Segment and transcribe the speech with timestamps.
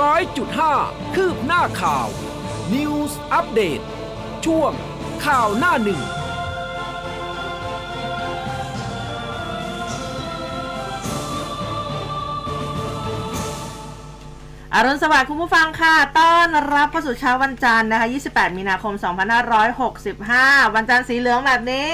[0.00, 0.74] ร้อยจุดห้า
[1.14, 2.08] คืบหน้าข่าว
[2.74, 3.80] News อัปเดต
[4.44, 4.72] ช่วง
[5.26, 6.00] ข่าวหน้าหนึ่ง
[14.74, 18.94] อรุณสวัสดิ์คุณผู้ฟังค่ะ ต้อนรับเข้าสู่เช้าวันจันทร์นะคะ 28 มีนาคม
[19.84, 21.90] 2565 วันจันทร์สีเหลืองแบบนี้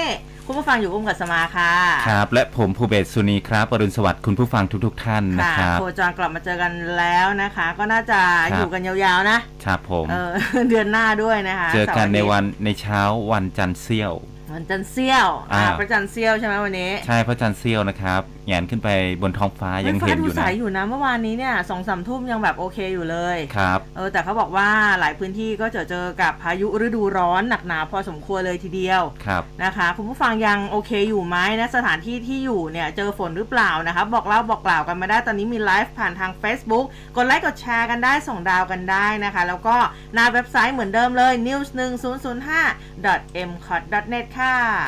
[0.51, 1.71] คุณผู้ฟังอยู่อุ้มกับสมาค่ะ
[2.09, 8.19] ครับ และผมภูเบศสุนีครับอรุณสวัสดิ์คุณผู้ฟังทุกๆทท่านนะครับโคจรกลับมาเจอกันแล้วนะคะ ก็น่าจะ
[8.51, 10.31] ครับอยู่กันยาวๆนะครับผมเออ
[10.69, 13.01] เดือนหน้าด้วยนะคะ เจอกันในสาร์าทิตย์วันในเช้า
[13.31, 14.13] วันจันทร์เสี้ยว
[14.55, 18.89] วันจันทร์เสี้ยวอ่าอ่า พระจันทร์เสี้ยวใช่ไหมวันนี้ใช่พระจันทร์เสี้ยวนะครับแหงนขึ้นไป
[19.21, 24.69] บนท้องฟ้ายังฟ้าเห็นอดูยู่ใสนะอยู่นะเมื่อวานนี้เนี่ยสองสามทุ่มยังแบบโอเคอยู่เลย ครับ เออแต่เขาบอกว่า
[24.99, 39.77] หลายพื้นที่ก็จะเจอกับพายุฤดูร้อนหนักหนาพอสมควรเลยทีเดียวครับ นะคะ คุณผู้ฟังยังโอเคอยู่ไหมนะสถานที่ที่อยู่เนี่ยเจอฝนหรือเปล่านะคะ บอกเล่าบอกกล่าวกันมาได้ตอนนี้มีไลฟ์ผ่านทาง Facebook กดไลค์กดแชร์กันได้ส่งดาวกันได้นะคะ แล้วก็
[40.13, 44.40] หน้าเว็บไซต์เหมือนเดิมเลย news 1 0 0 5 m c o t net ค่ะ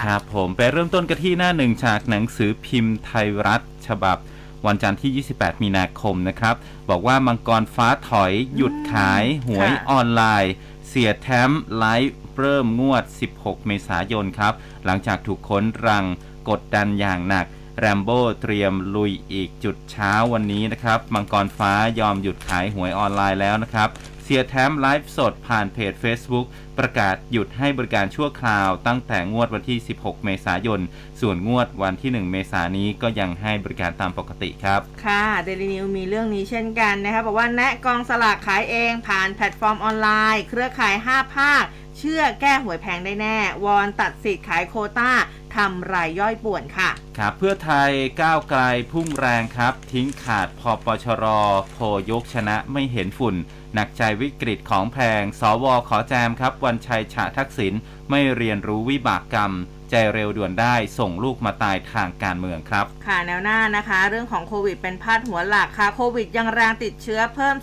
[0.06, 4.18] ครับผมไปเริ่มต้นกันที่หน้าหนึ่งจากหนังสือพิมพ์ไทยรัฐฉบับ
[4.66, 6.56] วันจันทร์ที่ 28 มีนาคมนะครับ
[6.90, 10.54] บอกว่ามังกรฟ้าถอยหยุดขายหวยค่ะออนไลน์
[10.88, 13.04] เสียแท้มไลฟ์เริ่มงวด
[13.36, 14.54] 16 เมษายนครับ
[14.86, 16.06] หลังจากถูกค้นรัง
[16.50, 17.46] กดดันอย่างหนัก
[17.80, 23.90] แรมโบ้เตรียมลุยอีกจุดเช้าวันนี้นะครับ มังกรฟ้ายอมหยุดขายหวยออนไลน์แล้วนะครับ
[24.24, 26.46] เสี่ยแทมไลฟ์สดผ่านเพจ Facebook
[26.78, 30.82] ประกาศหยุดให้บริการชั่วคราว ตั้งแต่งวดวันที่ 16 เมษายน
[31.22, 41.64] ส่วนงวดวันที่ 1 เมษายนนี้ก็ยังให้บริการตามปกติครับ ค่ะเดลินิวส์มีเรื่องนี้เช่นกันนะคะบอกว่าแนะกองสลากขายเองผ่านแพลตฟอร์มออนไลน์ เครือข่าย 5 ภาค
[41.98, 45.12] เชื่อแก้หวยแพงได้แน่ วอนตัดสิทธิ์ขายโควต้า
[45.56, 51.26] ทำรายย่อยป่วนค่ะ ครับเพื่อไทยก้าวไกลพุ่งแรงครับ ทิ้งขาดพอปชร
[51.72, 51.78] โพ
[52.12, 53.36] ยกชนะไม่เห็นฝุ่น
[53.74, 57.74] หนักใจวิกฤตของแพง สวขอแจมครับวันชัยฉะทักษิณ
[58.10, 59.54] ไม่เรียนรู้วิบากกรรม
[59.90, 67.56] ใจเร็วด่วนได้ส่งลูกมาตายทางการเมืองครับ ค่ะแนวหน้านะคะ เรื่องของโควิดเป็นพาดหัวหลักค่ะ โควิดยังแรงติดเชื้อเพิ่ม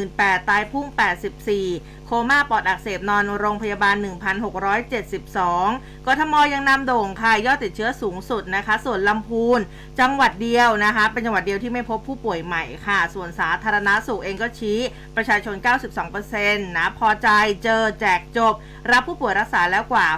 [0.00, 0.86] 48,000ตายพุ่ง
[1.46, 3.96] 84 โคม่าปอดอักเสบนอนโรงพยาบาล
[4.60, 9.60] 1,672 กทมยังนำโด่งค่ะยอดติดเชื้อสูงสุดนะคะ ส่วนลำพูน
[10.00, 14.78] จังหวัดเดียวนะคะ เป็นจังหวัดเดียวที่ไม่พบผู้ป่วยใหม่ค่ะ ส่วนสาธารณสุขเองก็ชี้
[15.16, 15.56] ประชาชน
[16.16, 17.28] 92%นะพอใจ
[17.64, 18.54] เจอแจกจบ
[18.90, 20.08] รับผู้ป่วยรักษาแล้วกว่า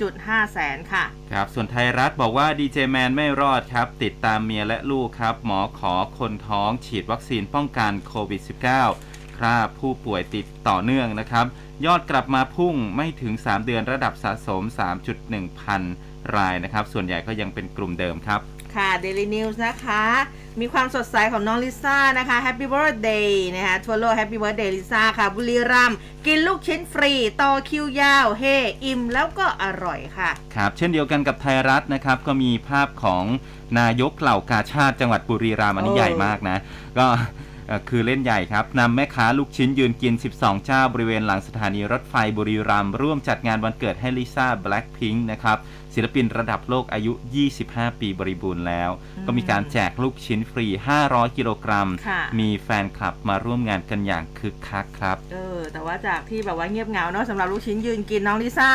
[0.00, 9.09] 6.5 แสนค่ะครับส่วนไทยรัฐบอกว่าดีเจแมนไม่รอดครับ ติดตามเมียและลูกครับ หมอขอคนท้องฉีดวัคซีนป้องกันโควิด -19
[9.40, 11.46] คราบผู้ป่วยติดต่อเนื่องนะครับ
[11.86, 14.62] ยอดกลับมาพุ่งไม่ถึง 3 เดือนระดับสะสม
[15.10, 15.82] 3.1 พัน
[16.36, 18.40] รายนะครับ ส่วนใหญ่ก็ยังเป็นกลุ่มเดิมครับ
[18.74, 20.04] ค่ะ Daily News นะคะ
[20.60, 25.96] มีความสดใสของน้องลิซ่านะคะ Happy Birthday นะคะทั่วโลก Happy Birthday ลิซ่าค่ะ บุรีรัมย์
[26.26, 27.12] กินลูกชิ้นฟรี
[27.42, 28.44] ต่อคิวยาว เฮ
[28.84, 33.24] อิ่มแล้วก็อร่อยค่ะ ครับ เช่นเดียวกันกับไทยรัฐนะครับ ก็มีภาพของ
[33.78, 36.56] นายกเหล่ากาชาติจังหวัดบุรีรัมย์อันนี้โอ้ใหญ่มากนะ
[36.98, 37.22] ก็เอ่อ
[37.88, 45.58] คือเล่นใหญ่ครับนำแม่ค้าลูกชิ้นยืนกิน 12 เจ้าบริเวณหลังสถานีรถไฟบุรีรัมย์ร่วมจัดงานวันเกิดให้ลิซ่าแบล็คพิงค์นะครับ
[45.94, 47.12] ศิลปินระดับโลกอายุ
[47.56, 50.66] 25 ปีบริบูรณ์แล้วอืมก็มีการแจกลูกชิ้นฟรี
[51.02, 58.70] 500 กิโลกรัมค่ะมีแฟนคลับมาร่วมงานกันอย่างคึกคักครับ เออ แต่ว่าจากที่แบบว่าเงียบเหงาเนาะสำหรับลูกชิ้นยืนกินน้องลิซ่า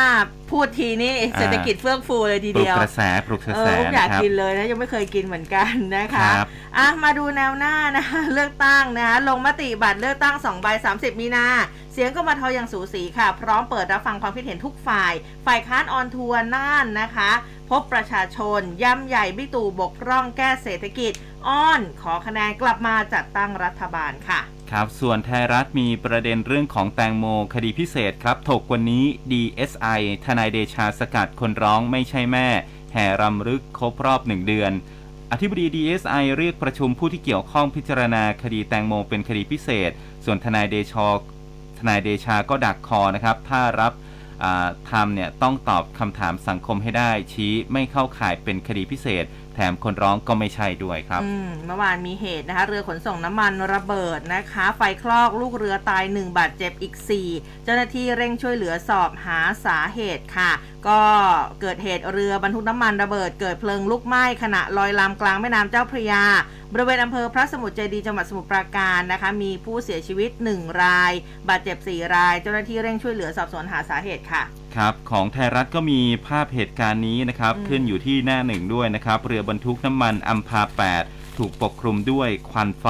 [0.50, 6.46] พูดทีนี่เศรษฐกิจเฟื่องฟูเลยทีปลุกเดียวกระแสปลุกกระเอแสออยากนะครับกินเลยนะยังไม่เคยกินเหมือนกันนะคะครับ
[6.78, 11.46] อะมาดูแนวหน้านะคะเลือกตั้งนะคะลงมติบัตรเลือกตั้ง2ใบ30 มีนา
[11.92, 15.12] เสียงก็มาทออย่างสูสีค่ะ พร้อมเปิดรับฟังความคิดเห็นทุกฝ่าย
[15.46, 17.30] ฝ่ายค้านออนทัวร์น่านนะคะ
[17.70, 21.12] พบประชาชนย่ำใหญ่บิ๊กตู่บกพร่องแก้เศรษฐกิจ
[21.48, 24.40] อ้อนขอคะแนนกลับมาจัดตั้งรัฐบาลค่ะ
[24.70, 32.48] ครับส่วนไทยรัฐมีประเด็นเรื่องของแตงโมคดีพิเศษครับ ถกวันนี้ DSI ทนายเดชาสกัดคนร้องไม่ใช่แม่
[32.92, 34.72] แห่รำลึกครบรอบหนึ่งเดือน
[35.32, 39.90] อธิบดี DSI เรียกประชุมผู้ที่เกี่ยวข้องพิจารณาคดีแตงโมเป็นคดีพิเศษ
[40.24, 41.08] ส่วนทนายเดชอ
[41.78, 43.92] ทนายเดชาก็ดักคอนะครับ ถ้ารับ
[44.90, 49.24] ทำเนี่ยต้องตอบคำถามสังคมให้ได้ ชี้ไม่เข้าข่ายเป็นคดีพิเศษ
[49.56, 56.94] แถมคนร้องก็ไม่ใช่ด้วยครับอืมเมื่อวานมีเหตุนะคะ เรือขนส่งน้ำมันระเบิดนะคะ ไฟคลอกลูกเรือตาย 1 บาดเจ็บอีก
[57.28, 60.52] 4 เจ้าหน้าที่เร่งช่วยเหลือสอบหาสาเหตุค่ะ
[60.88, 61.02] ก็
[61.60, 66.24] เกิดเหตุเรือบรรทุกน้ำมันระเบิดเกิดเพลิงลุกไหม้ขณะลอยลำกลางแม่น้ำเจ้าพระยา
[66.72, 71.12] บริเวณอำเภอพระสมุทรเจดีย์จังหวัดสมุทรปราการนะคะ มีผู้เสียชีวิต 1 ราย
[71.48, 74.42] บาดเจ็บ 4 ราย เจ้าหน้าที่เร่งช่วยเหลือสอบสวนหาสาเหตุค่ะ
[74.76, 80.62] ครับของไทยรัฐก็มีภาพเหตุการณ์นี้นะครับอืมขึ้นอยู่ที่หน้าหนึ่งด้วยนะครับเรือบรรทุกน้ำมันอัมพา
[81.00, 82.86] 8 ถูกปกคลุมด้วยควันไฟ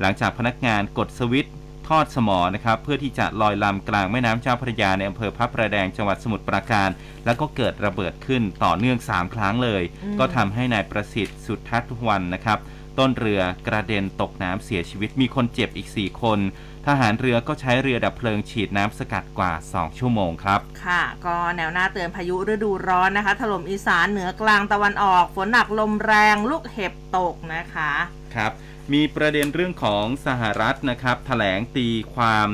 [0.00, 1.54] หลังจากพนักงานกดสวิตช์
[1.86, 6.90] ท่ออดสมอนะครับ เพื่อที่จะลอยลำกลางแม่น้ำเจ้าพระยาในอำเภอพระประแดงจังหวัดสมุทรปราการ
[7.24, 12.58] แล้วก็เกิดระเบิดขึ้นต่อเนื่อง 3 ครั้งเลยอืมก็ทำให้นายประสิทธิ์สุทัศน์วันนะครับ
[12.98, 16.38] ต้นเรือกระเด็นตกน้ำเสียชีวิตมีคนเจ็บอีก 4 คน
[16.86, 27.92] ทหารเรือก็ใช้เรือดับเพลิงฉีดน้ำสกัดกว่า 2 ชั่วโมงครับ ค่ะ ก็แนวหน้าเตือนพายุฤดูร้อนนะคะ ถล่มอีสานเหนือกลางตะวันออก ฝนหนักลมแรงลูกเห็บตกนะคะ
[28.34, 28.52] ครับ
[28.92, 32.48] มีประเด็นเรื่องของสหรัฐนะครับแถลงตีความ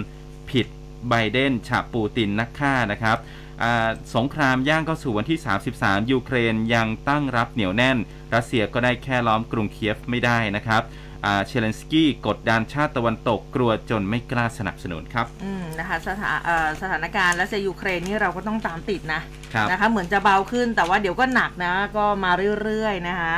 [0.51, 0.67] ผิด
[1.09, 3.19] ไบเดนฉาบปูตินนักฆ่านะครับ
[3.63, 5.39] อ่าสงครามย่างเข้าสู่วันที่
[5.71, 7.99] 33 ยูเครนยังตั้งรับเหนียวแน่น
[8.35, 11.08] รัสเซียก็ได้แค่ล้อมกรุงเคียฟไม่ได้นะครับอ่า
[11.47, 19.21] เซเลนสกี้กดดันชาติตะวันตกกลัวจนไม่กล้าสนับสนุนครับอืมนะคะสถาเอ่อสถานการณ์รัสเซียยูเครนนี่เราก็ต้องตามติดนะ
[19.55, 22.31] ครับนะคะเหมือนจะเบาขึ้นแต่ว่าเดี๋ยวก็หนักนะก็มา
[22.63, 23.35] เรื่อยๆนะคะ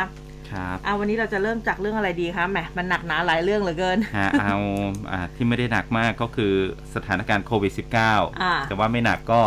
[0.50, 4.56] ครับเอาวันนี้เราจะเริ่มจากเรื่องอะไรดีคะแหมมันหนักหนาหลายเรื่องเหลือเกินฮะเอา
[5.12, 6.52] อ่าที่ไม่ได้หนักมากก็คือ
[6.94, 9.42] สถานการณ์โควิดอ่า -19 แต่ว่าไม่หนักก็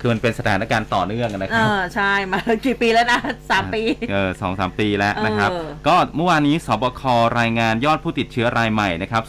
[0.00, 7.02] คือมันเป็นสถานการณ์ต่อเนื่องนะเอครับ อใช่มากี่ปีแล้วนะสามปี เออสองสามปีแล้วนะครับ เออ ก็เมื่อวานนี้สบค
[7.40, 9.22] รายงานยอดผู้ติดเชื้อรายใหม่นะครับ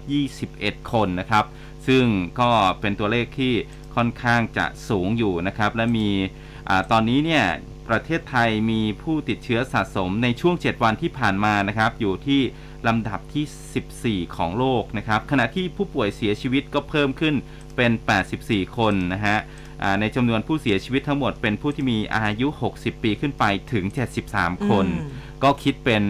[0.00, 1.44] 25,821 คนนะครับ
[1.86, 2.04] ซึ่ง
[2.40, 3.52] ก็เป็นตัวเลขที่
[3.96, 6.08] ค่อนข้างจะสูงอยู่นะครับ และมี
[6.68, 7.44] อาตอนนี้เนี่ย
[7.88, 12.40] ประเทศไทยมีผู้ติดเชื้อสะสมในช่วง 7 วันที่ผ่านมานะครับ อยู่ที่
[12.88, 17.34] ลำดับที่ 14 ของโลกนะครับ ขณะที่ผู้ป่วยเสียชีวิตก็เพิ่มขึ้น
[17.76, 17.92] เป็น
[18.34, 19.38] 84 คนนะฮะ
[19.82, 23.84] อ่าในจำนวนผู้เสียชีวิตทั้งหมดเป็นผู้ที่มีอายุ 60 ปีขึ้นไปถึง
[24.26, 25.10] 73 คนอืม
[25.42, 26.02] ก็คิดเป็น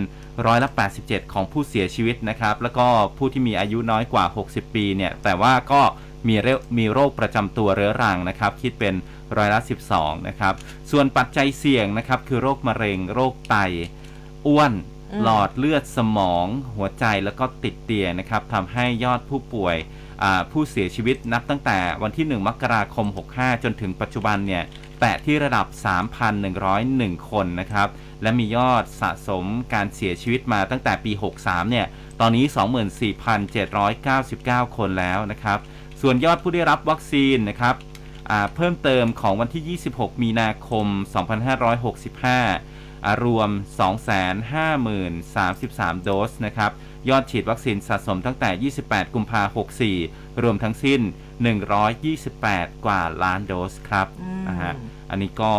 [0.47, 0.71] ร้อยละ
[1.01, 2.87] 87 ของผู้เสียชีวิตนะครับ แล้วก็
[3.19, 5.83] ผู้ที่มีอายุน้อยกว่า 60 ปีเนี่ย แต่ว่าก็
[6.29, 8.95] มีเรมีโรคประจำตัวเรื้อรังนะครับ คิดเป็น
[9.37, 9.61] ร้อยละ
[9.95, 10.55] 12 นะครับ
[10.91, 13.57] ส่วนปัจจัยเสี่ยงนะครับ คือโรคมะเร็ง โรคไต
[14.47, 14.73] อ้วน
[15.13, 16.47] อืมหลอดเลือดสมอง
[16.77, 20.04] หัวใจแล้วก็ติดเตียงนะครับทำให้ยอดผู้ป่วยอ่า
[20.51, 23.07] ผู้เสียชีวิตนับตั้งแต่วันที่ 1 มกราคม
[23.37, 24.63] 65 จนถึงปัจจุบันเนี่ย
[25.01, 25.67] แตะที่ระดับ
[26.49, 27.89] 3,101 คนนะครับ
[28.23, 31.13] และมียอดสะสมการเสียชีวิตมาตั้งแต่ปี
[31.43, 31.87] 63 เนี่ย
[32.21, 32.45] ตอนนี้
[34.61, 35.59] 24,799 คนแล้วนะครับ
[36.01, 37.75] ส่วนยอดผู้ได้รับวัคซีนนะครับ
[38.55, 42.41] เพิ่มเติมของวันที่ 26 มีนาคม 2565อ่า
[43.25, 43.51] รวม
[44.93, 46.71] 250,033 โดสนะครับ
[47.09, 49.73] ยอดฉีดวัคซีนสะสมตั้งแต่ 28 กุมภาพันธ์
[50.09, 51.01] 64 รวมทั้งสิ้น
[52.13, 54.73] 128 กว่าล้านโดสครับอืมนะฮะ
[55.11, 55.55] อันนี้ก็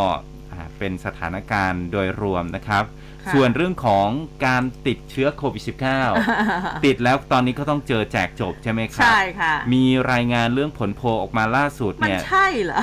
[0.51, 4.07] อ่าเป็นสถานการณ์โดยรวมนะครับค่ะ ส่วนเรื่องของ
[4.45, 5.63] การติดเชื้อโควิด
[6.23, 12.81] -19 ติดแล้วตอนนี้ก็ต้องเจอแจกจบใช่ไหมครับ ใช่ค่ะ มีรายงานเรื่องผลโพลออกมาล่าสุดมันเนี่ยใช่เหรอ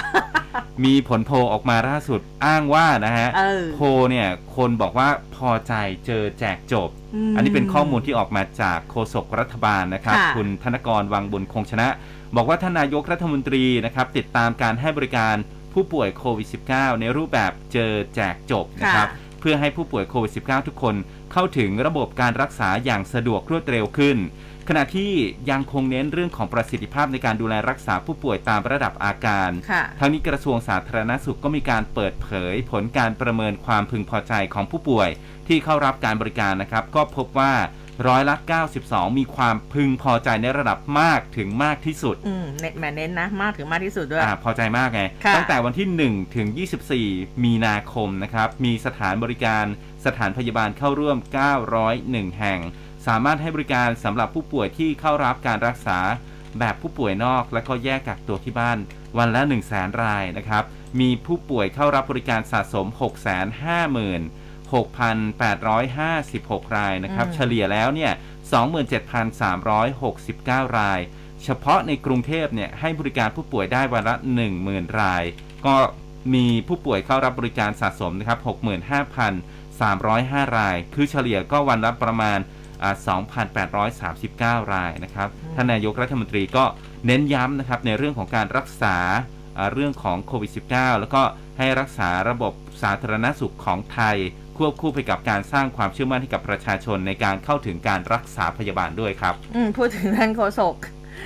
[0.85, 5.75] มีผลโพลออกมาล่าสุดอ้างว่านะฮะเออโพลเนี่ยคนบอกว่าพอใจ
[6.07, 6.89] เจอแจกจบ
[7.31, 11.89] มอันนี้เป็นข้อมูลที่ออกมาจากโฆษกรัฐบาลนะครับค่ะคุณธนกรวังบุญคงชนะ
[12.37, 15.37] บอกว่าท่านนายกรัฐมนตรีนะครับติดตามการให้บริการ
[15.73, 19.09] ผู้ป่วยโควิด -19 ในรูปแบบเจอแจกจบนะครับ
[19.43, 20.95] เพื่อให้ผู้ป่วยโควิด -19 ทุกคน
[21.33, 24.17] เข้าถึงระบบการรักษาอย่างสะดวกรวดเร็วขึ้น
[24.69, 25.13] ขณะที่
[25.51, 35.09] ยังคงเน้นเรื่องของประสิทธิภาพในการดูแลรักษาผู้ป่วยตามระดับอาการค่ะทั้งนี้กระทรวงสาธารณสุขก็มีการเปิดเผยผลการประเมินความพึงพอใจของผู้ป่วย
[35.49, 37.53] ที่เข้ารับการบริการนะครับ ก็พบว่า
[38.09, 38.37] ร้อยละ
[38.77, 46.49] 92 มีความพึงพอใจในระดับมากถึงมากที่สุดอืมเน็ตแหมเน้นนะ มากถึงมากที่สุดด้วยอ่าพอใจมากไงค่ะตั้งแต่วันที่ 1 ถึง
[46.97, 49.65] 24 มีนาคมนะครับ มีสถานบริการ
[50.07, 51.17] สถานพยาบาลเข้าร่วม
[51.79, 52.61] 901 แห่ง
[53.07, 55.99] สามารถให้บริการสำหรับผู้ป่วยที่เข้ารับการรักษา
[56.59, 58.79] แบบผู้ป่วยนอกและก็แยกกักตัวที่บ้าน
[59.19, 60.65] วันละ 1 0 0 0 0แสนรายนะครับ
[61.01, 63.27] มีผู้ป่วยเข้ารับบริการสะสม 6
[63.63, 63.97] 5
[64.73, 68.13] 6,856 รายนะครับอืมเฉลี่ยแล้วเนี่ย
[70.63, 71.01] 27,369 ราย
[71.45, 74.15] เฉพาะในกรุงเทพเนี่ยให้บริการผู้ป่วยได้วันละ
[74.57, 75.23] 10,000 ราย
[75.67, 75.77] ก็
[76.35, 78.39] มีผู้ป่วยเข้ารับบริการสะสมนะครับ
[79.49, 82.39] 65,305 ราย คือเฉลี่ยก็วันละประมาณ
[82.83, 82.95] อ่า
[84.61, 86.65] 2,839 รายนะครับ ท่านนายกรัฐมนตรีก็
[87.07, 88.97] เน้นย้ำนะครับในเรื่องของการรักษา
[89.59, 91.23] อ่าเรื่องของโควิด -19 แล้วก็
[91.59, 92.53] ให้รักษาระบบ
[92.83, 94.17] สาธารณสุขของไทย
[94.63, 100.77] ควบคู่ไปกับการสร้างความเชื่อมั่นให้กับประชาชนในการเข้าถึงการรักษาพยาบาลด้วยครับ อืมพูดถึงท่านโฆษก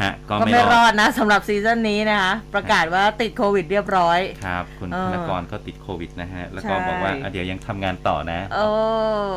[0.03, 8.67] ฮะก็ก็ไม่ไม่รรออดดนะสำหรับซีซั่นนี้นะคะประกาศว่าติดโควิดเรียบร้อยครับ คุณเออธนกรก็ติดโควิดนะฮะ แล้วก็ใช่บอกว่าอะเดี๋ยวยังทำงานต่อนะโอ้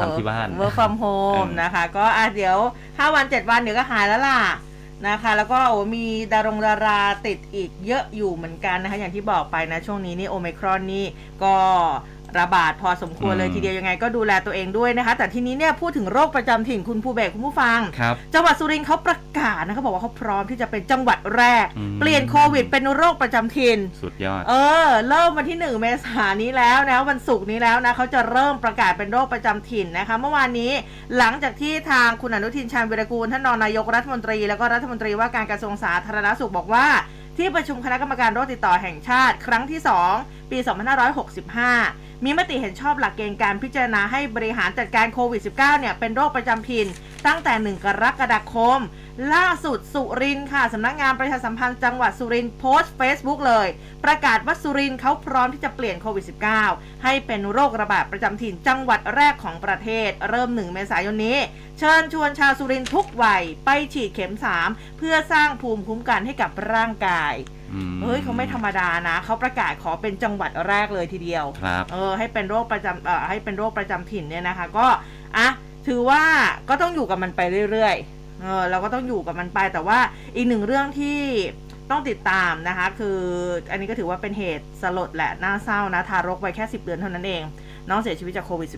[0.02, 4.40] ทำที่บ้าน work from home เออนะคะ ก็อะเดี๋ยว 5 วัน 7 วันเดี๋ยวก็หายแล้วล่ะ
[5.08, 11.06] นะคะ แล้วก็โอ้มีดารงดาราติดอีกเยอะอยู่เหมือนกันนะคะ อย่างที่บอกไปนะ ช่วงนี้นี่โอมครอนนี่
[11.44, 11.56] ก็
[12.40, 24.54] ระบาดพอสมควรเลยอืมทีเดียวยังไงก็ดูแลตัวเองด้วยนะคะ แต่ทีนี้เนี่ยพูดถึงโรคประจำถิ่นคุณภูเบศคุณผู้ฟังครับจังหวัดสุรินทร์เขาประกาศนะเขาบอกว่าเขาพร้อมที่จะเป็นจังหวัดแรกอืมเปลี่ยนโควิด เป็นโรคประจำถิ่นสุดยอด เอ
[24.86, 30.72] อ เริ่มวันที่ 1 เมษายนนี้แล้วนะวันศุกร์นี้แล้วนะเขาจะเริ่มประกาศเป็นโรคประจำถิ่นนะคะ เมื่อวานนี้
[31.18, 36.88] หลังจากที่ทางคุณอนุทินชาญวิรกูลท่านรองนายกรัฐมนตรี แล้วก็รัฐมนตรีว่าการกระทรวงสาธารณสุขบอกว่า
[37.40, 39.80] ที่ประชุมคณะกรรมการโรคติดต่อแห่งชาติ ครั้งที่
[40.16, 40.58] 2 ปี
[41.42, 46.88] 2565 มีมติเห็นชอบหลักเกณฑ์การพิจารณาให้บริหารจัดการโควิด -19 เนี่ยเป็นโรคประจำถิ่น
[47.28, 48.80] ตั้งแต่ 1 กรกฎาคม
[49.34, 53.68] ล่าสุดสุรินทร์ค่ะสำนักงานประชาสัมพันธ์จังหวัดสุรินทร์โพสต์ Facebook เลย
[54.06, 56.26] ประกาศว่าสุรินทร์เขาพร้อมที่จะเปลี่ยนโควิด
[56.64, 61.38] -19 ให้เป็นโรคระบาดประจำถิ่นจังหวัดแรกของประเทศ เริ่ม 1 เมษายนนี้
[61.80, 64.34] เชิญชวนชาวสุรินทร์ทุกวัยไปฉีดเข็ม
[64.66, 67.34] 3 เพื่อสร้างภูมิคุ้มกันให้กับร่างกาย
[67.74, 74.88] อืมเฮ้ยเขาไม่ธรรมดานะ เขาประกาศขอเป็นจังหวัดแรกเลยทีเดียวครับเออให้เป็นโรคประจำเอ่อให้เป็นโรคประจำถิ่นเนี่ยนะคะ ก็
[75.38, 75.50] อะ
[75.88, 76.24] ถือว่า
[76.70, 80.00] ก็ต้องอยู่กับมันไปเรื่อยๆ เออเราก็ต้องอยู่กับมันไป แต่ว่า
[80.36, 81.20] อีกหนึ่งเรื่องที่
[81.92, 83.20] ต้องติดตามนะคะ คือ
[83.72, 87.44] อันนี้ก็ถือว่าเป็นเหตุสลดแหละน่าเศร้านะทารกวัยแค่ 10 เดือนเท่านั้นเอง
[87.90, 88.70] น้องเสียชีวิตจากโควิด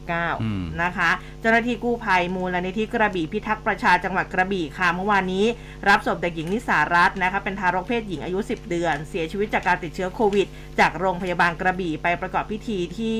[0.43, 1.09] อืม -19 นะคะ
[1.41, 5.45] เจ้าหน้าที่กู้ภัยมูลนิธิกระบี่พิทักษ์ประชาจังหวัดกระบี่ค่ะเมื่อวานนี้
[5.89, 10.47] รับศพเด็กหญิงนิสารัตน์นะคะเป็นทารกเพศหญิงอายุ 10 เดือน เสียชีวิตจากการติดเชื้อโควิด
[10.79, 13.17] จากโรงพยาบาลกระบี่ไปประกอบพิธีที่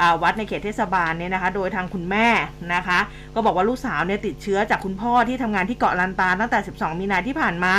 [0.00, 2.28] อ่าวัดในเขตเทศบาลเนี่ยนะคะ โดยทางคุณแม่
[2.74, 2.98] นะคะ
[3.34, 7.74] ก็บอกว่าลูกสาวเนี่ยติดเชื้อจากคุณพ่อที่ทำงานที่เกาะลันตาตั้งแต่ 12 มีนาที่ผ่านมา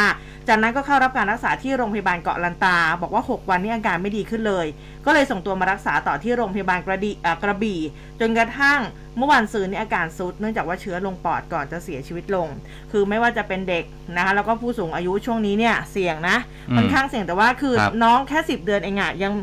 [0.48, 4.65] จากนั้นก็เข้ารับการรักษาที่โรงพยาบาลเกาะลันตา บอกว่า 6 วันนี้อาการไม่ดีขึ้นเลย
[5.05, 7.79] ก็เลยส่งตัวมารักษาต่อที่โรงพยาบาลกระดีอ่ากระบี่
[8.19, 8.79] จนกระทั่ง
[9.17, 12.48] เมื่อวันซืนนี้อาการซุดเนื่องจากว่าเชื้อลงปอดก่อนจะเสียชีวิตลง
[12.91, 13.83] คือไม่ว่าจะเป็นเด็ก
[14.15, 16.38] นะคะแล้วก็ผู้สูงอายุช่วงนี้เนี่ยเสี่ยงนะ
[16.69, 19.33] อืมค่อนข้างเสี่ยงแต่ว่าคือครับน้องแค่10เดือนเองอะยัง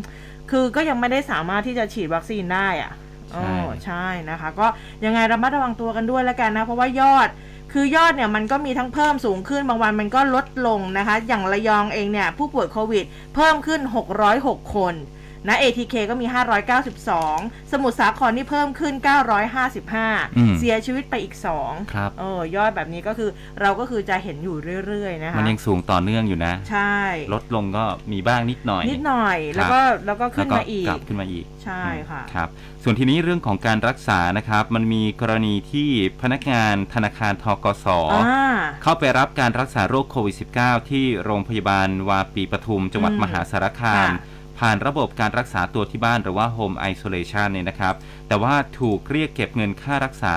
[0.50, 2.93] คือก็ยังไม่ได้สามารถที่จะฉีดวัคซีนได้อะ
[3.31, 4.67] ใช่อ๋อใช่นะคะ ก็
[5.05, 7.29] ยังไงระมัดระวังตัวกันด้วยแล้วกันนะเพราะว่ายอด
[7.73, 13.81] คือยอดเนี่ยมันก็มีทั้งเพิ่มสูงขึ้นบางวันมันก็ลดลงนะคะ อย่างระยองเองเนี่ยผู้ป่วยโควิด เพิ่มขึ้น
[14.29, 14.95] 606 คน
[15.49, 16.26] นะ ATK ก็มี
[16.99, 23.30] 592 สมุทรสาครนี่เพิ่มขึ้นอืม955 เสียชีวิตไปอีก 2 ครับเออยอดแบบนี้ก็คือ
[23.61, 24.56] เราก็คือจะเห็นอยู่
[24.87, 26.97] เรื่อยๆนะคะมันยังสูงต่อเนื่องอยู่นะ ใช่
[27.35, 32.49] ลดลงก็มีบ้างนิดหน่อย นิดหน่อยแล้วก็แล้วก็ขึ้นมาอีกแล้วกลับขึ้นมาอีกใช่ค่ะครับ
[32.82, 35.88] ส่วนทีนี้เรื่องของการรักษานะครับ มันมีกรณีที่
[36.23, 47.95] พนักงานธนาคารทกสอ่าเข้าไปรับการรักษาโรคโควิด -19 ที่โรงพยาบาลวาปีปทุม จังหวัดอืมมหาสารคามค่ะ ผ่านระบบการรักษาตัวที่บ้านหรือว่า Home Isolation เนี่ยนะครับ
[48.29, 50.37] แต่ว่าถูกเรียกเก็บเงินค่ารักษา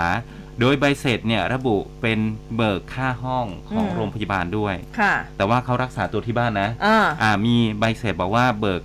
[0.59, 2.19] โดยใบเสร็จเนี่ยระบุเป็น
[2.55, 8.81] เบิกค่าห้องของอืมโรงพยาบาลด้วยค่ะแต่ว่าเขารักษาตัวที่บ้านนะอ่าอ่ามีใบเสร็จบอกว่าเบิก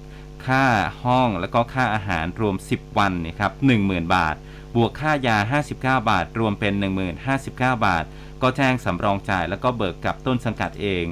[0.47, 0.65] ค่า
[1.05, 3.53] ห้องแล้วก็ค่าอาหารรวม 10 วันเนี่ยครับ
[3.83, 4.35] 10,000 บาท
[4.77, 5.37] บวกค่ายา
[5.71, 6.75] 59 บาท รวมเป็น
[7.25, 8.05] 10,059 บาท
[8.43, 11.05] ก็แจ้งสำรองจ่ายแล้วก็เบิกกับต้นสังกัดเอง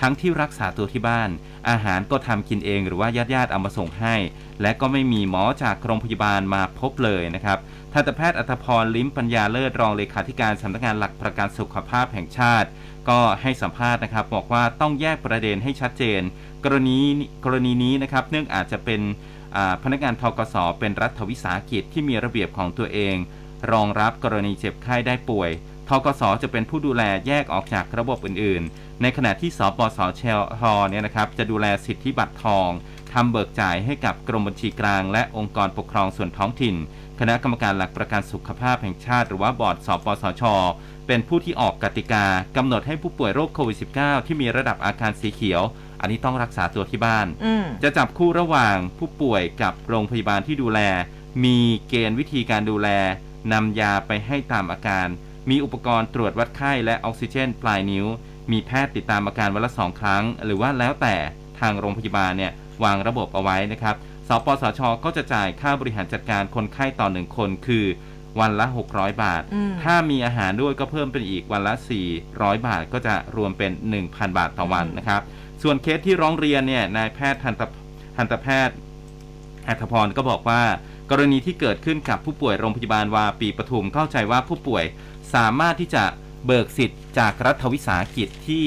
[0.00, 1.30] ทั้งที่รักษาตัวที่บ้าน
[1.68, 4.14] อาหารก็ทำกินเองหรือว่าญาติๆเอามาส่งให้
[4.62, 7.58] และก็ไม่มีหมอจากโรงพยาบาลมาพบเลยนะครับ
[7.92, 12.68] ทันตแพทย์อัธพรลิ้มปัญญาเลิศรองเลขาธิการสำนักงานหลักประกันสุขภาพแห่งชาติ
[13.08, 16.20] ก็ให้สัมภาษณ์นะครับ บอกว่าต้องแยกประเด็นให้ชัดเจน
[16.64, 16.98] กรณี
[17.44, 19.00] กรณีนี้นะครับเนื่องอาจจะเป็น
[19.82, 23.16] พนักงานทกสเป็นรัฐวิสาหกิจที่มีระเบียบของตัวเอง
[23.72, 25.50] รองรับกรณีเจ็บไข้ได้ป่วย
[25.88, 30.22] ทกสจะเป็นผู้ดูแลแยกออกจากระบบอื่นๆ ในขณะที่สปสช
[30.60, 32.70] ทเนี่ยนะครับจะดูแลสิทธิบัตรทอง
[33.12, 36.74] ทำเบิกจ่ายให้กับกรมบัญชีกลาง และองค์กรปกครองส่วนท้องถิ่น
[37.20, 40.42] คณะกรรมการหลักประกันสุขภาพแห่งชาติหรือว่าบอร์ดสปสช
[41.06, 42.26] เป็นผู้ที่ออกกติกา
[42.56, 45.62] กำหนดให้ผู้ป่วยโรคโควิด -19 ที่มีระดับอาการสีเขียว
[46.00, 50.80] อันนี้ต้องรักษาตัวที่บ้านอืมจะจับคู่ระหว่างผู้ป่วยกับโรงพยาบาลที่ดูแล
[51.44, 52.88] มีเกณฑ์วิธีการดูแล
[53.52, 55.06] นำยาไปให้ตามอาการ
[55.50, 58.06] มีอุปกรณ์ตรวจวัดไข้และออกซิเจน ปลายนิ้ว
[58.52, 61.14] มีแพทย์ติดตามอาการวันละสองครั้ง หรือว่าแล้วแต่
[61.60, 62.52] ทางโรงพยาบาลเนี่ย
[62.84, 63.96] วางระบบเอาไว้นะครับ
[64.28, 67.84] สปสช ก็จะจ่ายค่าบริหารจัดการคนไข้ต่อหนึ่งคนคือ
[68.40, 71.74] วันละ 600 บาทอืมถ้ามีอาหารด้วยก็เพิ่มเป็นอีกวันละ
[72.20, 73.72] 400 บาท ก็จะรวมเป็น
[74.04, 75.22] 1,000 บาทต่อวันอืมนะครับ
[75.62, 77.62] ส่วนเคสที่ร้องเรียนเนี่ย นายแพทย์ทันต
[78.16, 78.76] ทันตแพทย์
[79.68, 80.62] อัธพรก็บอกว่า
[81.10, 84.84] กรณีที่เกิดขึ้นกับผู้ป่วยโรงพยาบาลวาปีปทุมเข้าใจว่าผู้ป่วย
[85.34, 86.04] สามารถที่จะ
[86.46, 88.66] เบิกสิทธิ์จากรัฐวิสาหกิจที่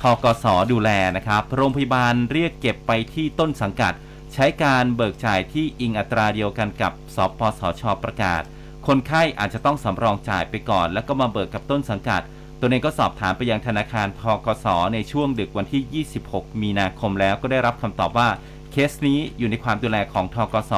[0.00, 3.92] ทกสดูแลนะครับ โรงพยาบาลเรียกเก็บไปที่ต้นสังกัด
[4.32, 8.42] ใช้การเบิกจ่ายที่อิงอัตราเดียวกันกับสปสชประกาศ
[8.86, 12.22] คนไข้อาจจะต้องสำรองจ่ายไปก่อน แล้วก็มาเบิกกับต้นสังกัด
[12.60, 18.28] ตัวเองก็สอบถามไปยังธนาคารทกสในช่วงดึกวันที่ 26 มีนาคมแล้วก็ได้รับคำตอบว่า
[18.70, 20.72] เคสนี้อยู่ในความดูแลของทกส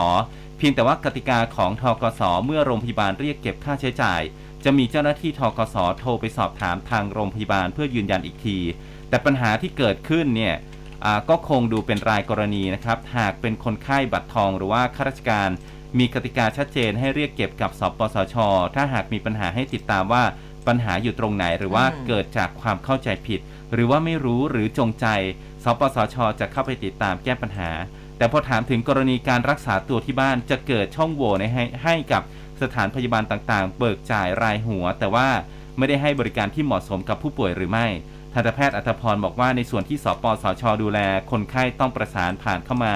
[0.59, 4.21] เพียงแต่ว่ากติกาของทกสเมื่อโรงพยาบาลเรียกเก็บค่าใช้จ่าย
[4.69, 8.59] จะมีเจ้าหน้าที่ทกสโทรไปสอบถามทางโรงพยาบาลเพื่อยืนยันอีกที
[9.09, 10.55] แต่ปัญหาที่เกิดขึ้นเนี่ย
[11.05, 15.49] อ่าก็คงดูเป็นรายกรณีนะครับ หากเป็นคนไข้บัตรทองหรือว่าข้าราชการ
[15.99, 18.37] มีกติกาชัดเจนให้เรียกเก็บกับสปสช
[18.75, 20.25] ถ้าหากมีปัญหาให้ติดตามว่า
[20.67, 23.41] ปัญหาอยู่ตรงไหนหรือว่าอืมเกิดจากความเข้าใจผิด
[23.73, 25.07] หรือว่าไม่รู้หรือจงใจ
[25.65, 27.71] สปสช จะเข้าไปติดตามแก้ปัญหา
[28.19, 32.23] แต่พอถามถึงกรณีการรักษาตัวที่บ้านจะเกิดช่องโหว่ในให้ให้กับ
[32.63, 35.29] สถานพยาบาลต่างๆ เบิกจ่ายรายหัว แต่ว่า
[35.79, 37.87] ไม่ได้ให้บริการที่เหมาะสมกับผู้ป่วยหรือไม่
[38.35, 40.99] ทันตแพทย์อัธพรบอกว่าในส่วนที่สปสช ดูแล
[41.31, 42.93] คนไข้ต้องประสานผ่านเข้ามา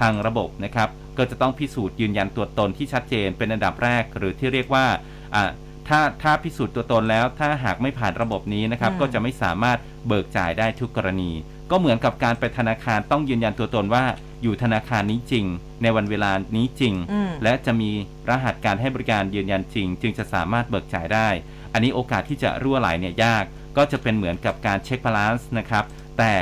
[0.00, 4.86] ทางระบบนะครับ ก็จะต้องพิสูจน์ยืนยันตัวตนที่ชัดเจนเป็นอันดับแรก หรือที่เรียกว่า
[5.34, 5.50] อ่า
[5.88, 11.30] ถ้าถ้าพิสูจน์ตัวตนแล้วถ้าหากไม่ผ่านระบบนี้นะครับอืมก็จะไม่สามารถเบิกจ่ายได้ทุกกรณี
[11.76, 14.04] ก็เหมือนกับการไปธนาคารต้องยืนยันตัวตนว่า
[14.42, 15.44] อยู่ธนาคารนี้จริง
[15.82, 17.90] ในวันเวลานี้จริงอืมและจะมี
[18.28, 21.28] รหัสการให้บริการยืนยันจริง จึงจะสามารถเบิกจ่ายได้
[21.72, 23.44] อันนี้โอกาสที่จะรั่วไหลเนี่ยยาก
[23.76, 25.84] ก็จะเป็นเหมือนกับการ check balance นะครับ
[26.18, 26.34] แต่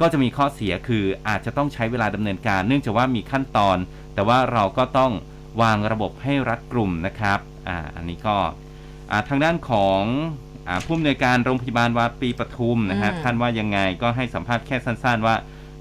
[0.00, 3.76] ก็จะมีข้อเสียคืออาจจะต้องใช้เวลาดำเนินการ เนื่องจากว่ามีขั้นตอน
[4.14, 5.12] แต่ว่าเราก็ต้อง
[5.62, 8.36] วางระบบให้รัดกลุ่มนะครับอ่าอันนี้ก็
[9.10, 10.51] อ่าทางด้านของอ่า
[10.84, 15.34] ผู้อำนวยการโรงพยาบาลวาปีปทุมนะฮะอืมท่านว่ายังไงก็ให้สัมภาษณ์แค่สั้น ๆ ว่า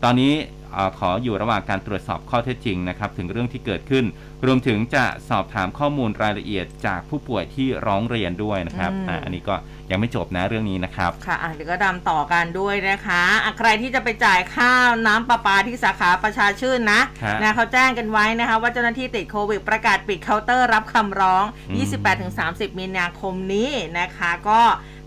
[0.04, 0.34] ตอนนี้
[0.76, 4.06] อาขออยู่ระหว่างการตรวจสอบข้อเท็จจริงนะครับ ถึงเรื่องที่เกิดขึ้น
[4.46, 9.56] รวมถึงจะสอบถามข้อมูลรายละเอียดจากผู้ป่วยที่ร้องเรียนด้วยนะครับอืมอ่าอันนี้ก็
[9.92, 14.72] ยังไม่จบนะเรื่องนี้นะครับค่ะอะเดี๋ยวก็ดำต่อกันด้วยนะคะอะใครที่จะไปจ่ายค่า
[15.08, 21.88] น้ำประปาที่สาขาประชาชื่นนะฮะนะเขาแจ้งกันไว้นะคะ ว่าเจ้าหน้าที่ติดโควิดประกาศปิดเคาน์เตอร์รับคำร้องอืม
[22.70, 24.62] 28-30 มีนาคมนี้นะคะ ก็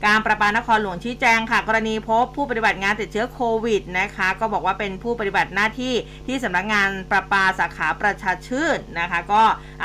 [0.06, 5.94] การประปานครหลวงชี้แจงค่ะ กรณีพบผู้ปฏิบัติงานติดเชื้อโควิดนะคะ ก็บอกว่าเป็นผู้ปฏิบัติหน้าที่
[6.26, 9.42] ที่สำนักงานประปาสาขาประชาชื่นนะคะก็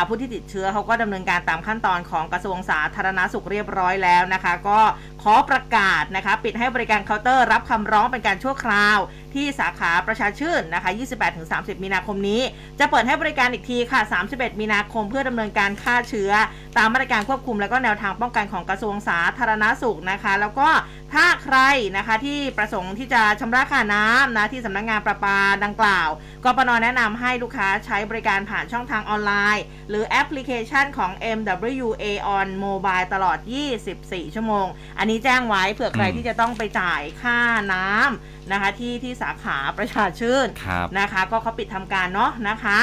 [0.08, 4.80] ผู้ที่ติดเชื้อเขาก็ดำเนินการตามขั้นตอนของกระทรวงสาธารณสุขเรียบร้อยแล้วนะคะ ก็
[5.24, 9.00] ขอประกาศนะคะปิดให้บริการเคาน์เตอร์รับคำร้องเป็นการชั่วคราว
[9.34, 10.92] ที่สาขาประชาชื่นนะคะ
[11.38, 12.42] 28-30 มีนาคมนี้
[12.80, 16.32] จะเปิดให้บริการอีกทีค่ะ 31 มีนาคมเพื่อดำเนินการฆ่าเชื้อ
[16.78, 20.70] ตามมาตรการควบคุม และก็แนวทางป้องกันของกระทรวงสาธารณสุขนะคะ แล้วก็
[21.14, 21.58] ถ้าใคร
[21.98, 26.10] นะคะที่ประสงค์ที่จะชำระค่าน้ำนะที่สำนักงานประปาดังกล่าว
[26.44, 32.06] กปนแนะนำให้ลูกค้าใช้บริการผ่านช่องทางออนไลน์ หรือแอปพลิเคชันของ MWA
[32.38, 33.38] on Mobile ตลอด
[33.86, 34.68] 24 ชั่วโมง
[35.00, 37.38] อันนี้แจ้งไว้เผื่อใครอืมที่จะต้องไปจ่ายค่า
[37.74, 42.80] น้ำนะคะที่ที่สาขาประชาชื่นครับนะคะ ก็เขาปิดทำการเนาะนะคะ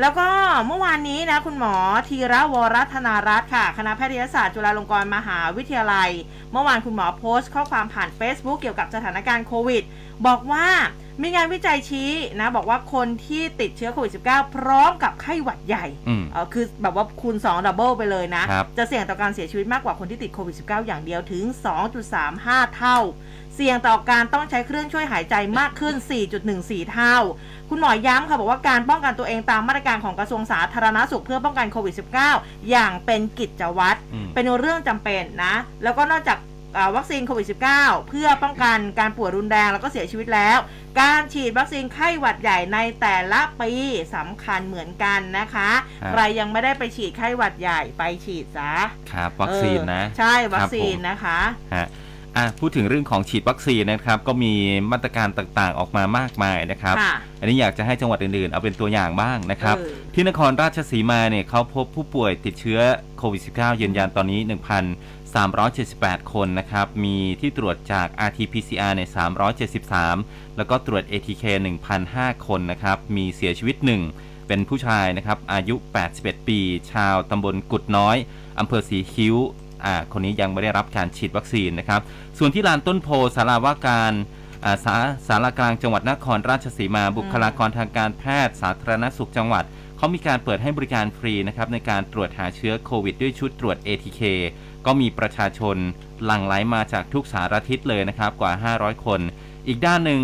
[0.00, 0.28] แล้วก็
[0.66, 1.74] เมื่อวานนี้นะคุณหมอ
[2.08, 6.10] ธีระวรัธนารัตน์ค่ะ คณะแพทยศาสตร์จุฬาลงกรณ์มหาวิทยาลัย
[6.52, 9.82] เมื่อวานคุณหมอโพสต์ข้อความผ่าน Facebook เกี่ยวกับสถานการณ์โควิด
[10.26, 10.66] บอกว่า
[11.22, 21.44] มีงานวิจัยชี้นะ บอกว่าคนที่ติดเชื้อโควิด -19 พร้อมกับไข้หวัดใหญ่อืม เออคือแบบว่าคูณ 2 ดับเบิลไปเลยนะ ครับ จะเสี่ยงต่อการเสียชีวิตมากกว่าคนที่ติดโควิด -19 อย่างเดียวถึง
[22.10, 22.98] 2.35 เท่า
[23.54, 25.94] เสี่ยงต่อการต้องใช้เครื่องช่วยหายใจมากขึ้น
[26.42, 27.16] 4.14 เท่า
[27.68, 31.94] คุณหมอย้ำค่ะบอกว่าการป้องกันตัวเองตามมาตรการของกระทรวงสาธารณสุขเพื่อป้องกันโควิด
[32.32, 36.49] -19 อย่างเป็นกิจวัตร อืม เป็นเรื่องจำเป็นนะ แล้วก็นอกจากอ่า
[36.96, 40.58] วัคซีนโควิด -19 เพื่อป้องกันการป่วยรุนแรงแล้วก็เสียชีวิตแล้ว
[41.00, 43.72] การฉีดวัคซีนไข้หวัดใหญ่ในแต่ละปี
[44.14, 45.70] สำคัญเหมือนกันนะคะ
[46.02, 48.74] ครับใครยังไม่ได้ไปฉีดไข้หวัดใหญ่ไปฉีดซะ
[49.12, 51.40] ครับวัคซีนนะเออใช่วัคซีนครับผมนะคะ
[51.74, 51.86] ฮะ
[52.36, 54.52] อะพูดถึงเรื่องของฉีดวัคซีนนะครับ ก็มี
[54.92, 62.80] มาตรการต่างๆออกมามากมายนะครับ ค่ะอันนี้อยากจะให้จังหวัดอื่นๆ เอาเป็นตัวอย่างบ้างนะครับ เออ ที่นครราชสีมาเนี่ยเขาพบผู้ป่วยติดเชื้อ
[63.18, 64.40] โควิด -19 ยืนยันตอนนี้
[65.16, 69.08] 1,378 คนนะครับ มีที่ตรวจจาก RT-PCR ในย
[69.98, 71.44] 373 แล้วก็ตรวจ ATK
[71.96, 75.76] 1,005 คนนะครับ มีเสียชีวิต 1 เป็นผู้ชายนะครับ อายุ
[76.12, 76.60] 81 ปี
[76.92, 78.16] ชาวตำบลกุดน้อย
[78.58, 79.59] อำเภอสีคิ้วอ่า
[80.12, 82.00] คนนี้ยังไม่ได้รับการฉีดวัคซีนนะครับ
[82.38, 84.12] ส่วนที่ลานต้นโพสาราว่าการ
[84.84, 89.64] สาสารากลางจังหวัดนครราชสีมาบุคลากรทางการแพทย์สาธารณสุขจังหวัด
[89.96, 94.20] เขามีการเปิดให้บริการฟรีนะครับในการตรวจหาเชื้อโควิดด้วยชุดตรวจ ATK
[94.86, 95.76] ก็มีประชาชน
[96.24, 99.20] หลั่งไหลมาจากทุกสารทิศเลยนะครับกว่า 500 คน
[99.66, 100.22] อีกด้านหนึ่ง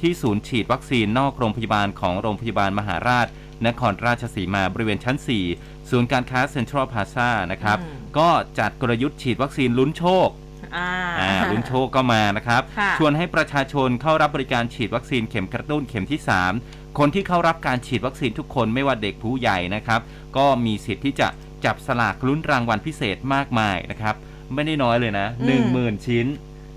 [0.00, 3.26] ที่ศูนย์ฉีดวัคซีนนอกโรงพยาบาลของโรงพยาบาลมหาราช
[3.66, 5.16] นครราชสีมาบริเวณชั้น
[5.50, 10.28] 4 ศูนย์การค้าเซ็นทรัลพาซานะครับอืมก็จัดกลยุทธ์ฉีดวัคซีนลุ้นโชค
[10.76, 16.20] อ่าอ่าลุ้นโชคก็มานะครับค่ะชวนให้ประชาชนเข้ารับบริการฉีดวัคซีนเข็มกระตุ้นเข็มที่
[16.60, 20.00] 3 คนที่เข้ารับการฉีดวัคซีนทุกคนไม่ว่าเด็กผู้ใหญ่นะครับ
[20.36, 21.28] ก็มีสิทธิ์ที่จะ
[21.64, 24.14] จับสลากลุ้นรางวัลพิเศษมากมายนะครับ
[24.54, 26.26] ไม่ได้น้อยเลยนะอืม1 0,000 ชิ้น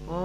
[0.07, 0.19] โอ้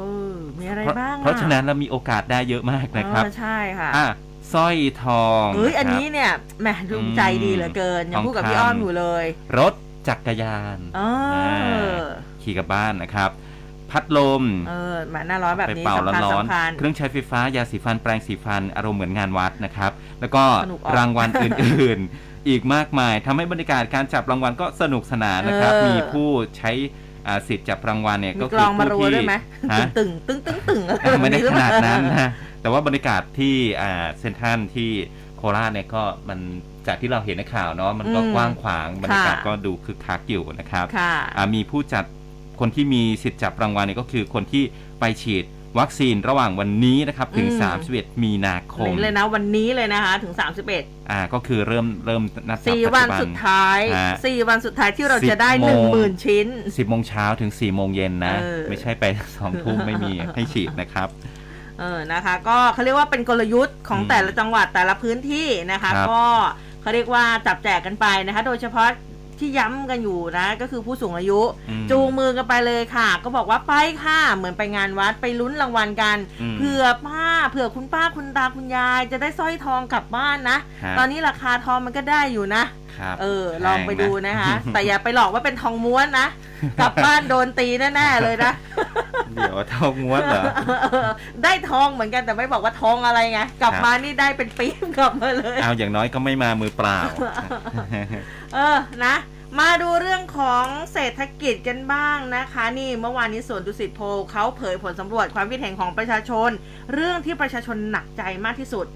[0.58, 4.06] มีอะไรเพราะบ้างอเพราะฉะนั้นเรามีโอกาสได้เยอะมากนะครับเออใช่ค่ะอะ
[4.54, 6.30] สร้อยทองเฮ้ยะครับอันนี้เนี่ย
[6.62, 9.24] แหมดูใจดีเหลือเกินยังพูดกับพี่อ้อมอยู่เลย
[9.58, 9.72] รถ
[10.08, 11.00] จักรยานเอ
[11.96, 12.00] อ
[12.42, 13.30] ขี่กลับบ้านนะครับ
[13.90, 27.03] พัดลม เออแหมหน้าร้อนแบบไปนี้เป่าสำคัญร้อนสำคัญๆเครื่องใช้ไฟฟ้ายาสีฟันแปรงสีฟัน อารมณ์เหมือนงานวัดนะครับ แล้วก็สนุกออกรางวัลอื่น ๆ อีกมากมายทำให้บรรยากาศการจับรางวัลก็สนุกสนานนะครับเออมีผู้ใช้อ่า
[27.48, 29.34] สิทธิ์จับรางวัลเนี่ยมีก็กคืลอองมาผู้รัวที่ด้วยไหม
[29.72, 34.90] ฮะตึงตึงตึงตึงอะไรอะไม่ได้แบบขนาดนั้นหรือเปล่นะแต่ว่าบรรยากาศที่อ่าเซนทรันที่
[35.37, 36.38] โคราชเนี่ยก็มัน
[36.87, 42.04] จากที่เราเห็นในข่าวเนาะมันก็อืมกว้างขวางบรรยากาศค่ะก็ดูคึกคักอยู่นะครับค่ะอ่ามีผู้จัด
[42.60, 44.64] คนที่มีสิทธิ์จับรางวัลเนี่ยก็คือคนที่
[45.00, 45.44] ไปฉีด
[45.78, 50.34] วัคซีนระหว่างวันนี้นะครับถึงอืม31 มีนาคมนี่เลยนะวันนี้เลยนะคะถึง
[50.72, 59.04] 31 อ่าก็คือเริ่มเริ่มนับจากสี่ปัจวันจุบันสุดท้ายฮะสี่วันสุดท้ายที่เราสิบจะได้โมหนึ่งงหมื่นชิ้น 10โมงเช้าถึง4โมงเย็นนะเออไม่ใช่ไป
[59.37, 61.08] สองทุ่มไม่มีให้ฉีดนะครับ
[61.80, 66.22] เออนะคะก็เขาเรียกว่าเป็นกลยุทธ์ของอืมแต่ละจังหวัดแต่ละพื้นที่นะคะครับก็
[66.80, 68.88] เขาเรียกว่าจับแจกกันไปนะคะ โดยเฉพาะ
[69.44, 82.83] ที่ย้ำกันอยู่นะ ก็คือผู้สูงอายุอืมจูงมือกันไปเลยค่ะ ก็บอกว่าไปค่ะ เหมือนไปงานวัดไปลุ้นรางวัลกันอืมเผื่อป้าเผื่อคุณป้าคุณตาคุณยาย จะได้สร้อยทองกลับบ้านนะฮะตอนนี้ราคาทองมันก็ได้อยู่นะครับ
[83.20, 86.28] เออ ลองไปดูแพนะคะ แต่อย่าไปหลอกว่าเป็นทองม้วนนะ
[86.80, 88.52] กลับบ้านโดนตีแน่ๆเลยนะ
[89.33, 90.44] เดี๋ยวเท่าม้วนเหรอ
[91.42, 96.98] ได้ทองเหมือนกันแต่ไม่บอกว่าทองอะไรไง กลับครับมานี่ได้เป็นปี๊บกลับมาเลย เอาอย่างน้อยก็ไม่มามือเปล่า
[98.54, 99.16] เออ นะ
[99.61, 106.50] มาดูเรื่องของเศรษฐกิจกันบ้างนะคะ นี่เมื่อวานนี้สวนดุสิตโพลเขาเผยผลสำรวจความคิดเห็นของประชาชน
[106.92, 108.87] เรื่องที่ประชาชนหนักใจมากที่สุด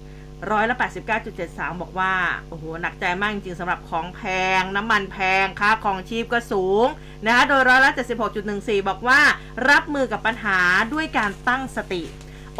[0.51, 0.75] ร้อยละ
[1.27, 2.13] 89.73 บอกว่า
[2.49, 4.21] โอ้โห หนักใจมากจริงๆสำหรับของแพ
[4.59, 6.85] ง น้ำมันแพง ค่าของชีพก็สูง
[7.25, 7.91] นะคะโดยร้อยละ
[8.39, 9.19] 76.14 บอกว่า
[9.69, 10.59] รับมือกับปัญหา
[10.93, 12.03] ด้วยการตั้งสติ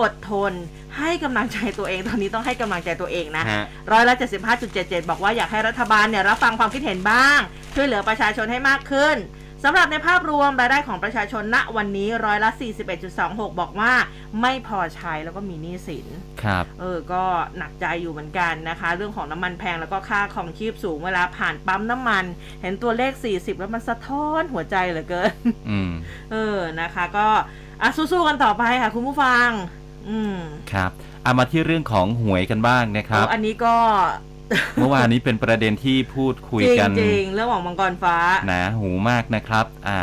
[0.01, 0.53] อดทน
[0.97, 3.61] ให้กำลังใจตัวเอง ตอนนี้ต้องให้กำลังใจตัวเองนะฮะ
[3.91, 4.13] ร้อยละ
[4.61, 7.39] 75.77 บอกว่าอยากให้รัฐบาลเนี่ยรับฟังความคิดเห็นบ้าง
[7.75, 9.15] ช่วยเหลือประชาชนให้มากขึ้น
[9.63, 12.49] สำหรับในภาพรวมรายได้ของประชาชนณวันนี้ร้อยละ
[13.05, 13.93] 41.26 บอกว่า
[14.41, 16.07] ไม่พอใช้แล้วก็มีหนี้สิน
[16.43, 17.23] ครับ เออ ก็
[17.57, 22.25] หนักใจอยู่เหมือนกันนะคะ เรื่องของน้ำมันแพงแล้วก็ค่าของชีพสูงเวลาผ่านปั๊มน้ำมัน
[22.61, 25.33] เห็นตัวเลข 40 แล้วมันสะท้อนหัวใจเหลือเกิน
[25.69, 25.91] อืม
[26.31, 27.27] เออ นะคะ ก็
[27.81, 29.49] อะสู้ๆกันต่อไปค่ะคุณผู้ฟัง
[30.09, 30.37] อืม
[30.71, 30.91] ครับ
[31.23, 33.75] เอามาที่เรื่องของหวยกันบ้างนะครับโอ้อันนี้ก็
[34.77, 38.15] เมื่อวานนี้เป็นประเด็นที่พูดคุยกันจริงๆเรื่องของมังกรฟ้า
[38.47, 39.99] หนาหูมากนะครับ อ่า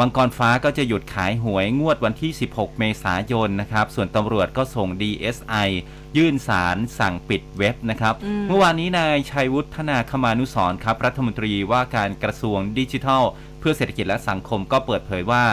[0.00, 5.68] มังกรฟ้าก็จะหยุดขายหวยงวดวันที่ 16 เมษายนนะครับ ส่วนตำรวจก็ส่ง DSI
[6.16, 13.22] ยื่นสารสั่งปิดเว็บนะครับอืมเมื่อวานนี้นายชัยวุฒนาคมานุสรณ์ครับ รัฐมนตรีว่าการกระทรวงดิจิทัล
[13.58, 15.44] เพื่อเศรษฐกิจและสังคมก็เปิดเผยว่า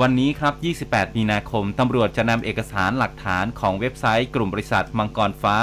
[0.00, 0.54] วันนี้ครับ
[0.86, 5.56] 28 มีนาคมตำรวจจะนำเอกสารหลักฐานของเว็บไซต์กลุ่มบริษัทมังกรฟ้า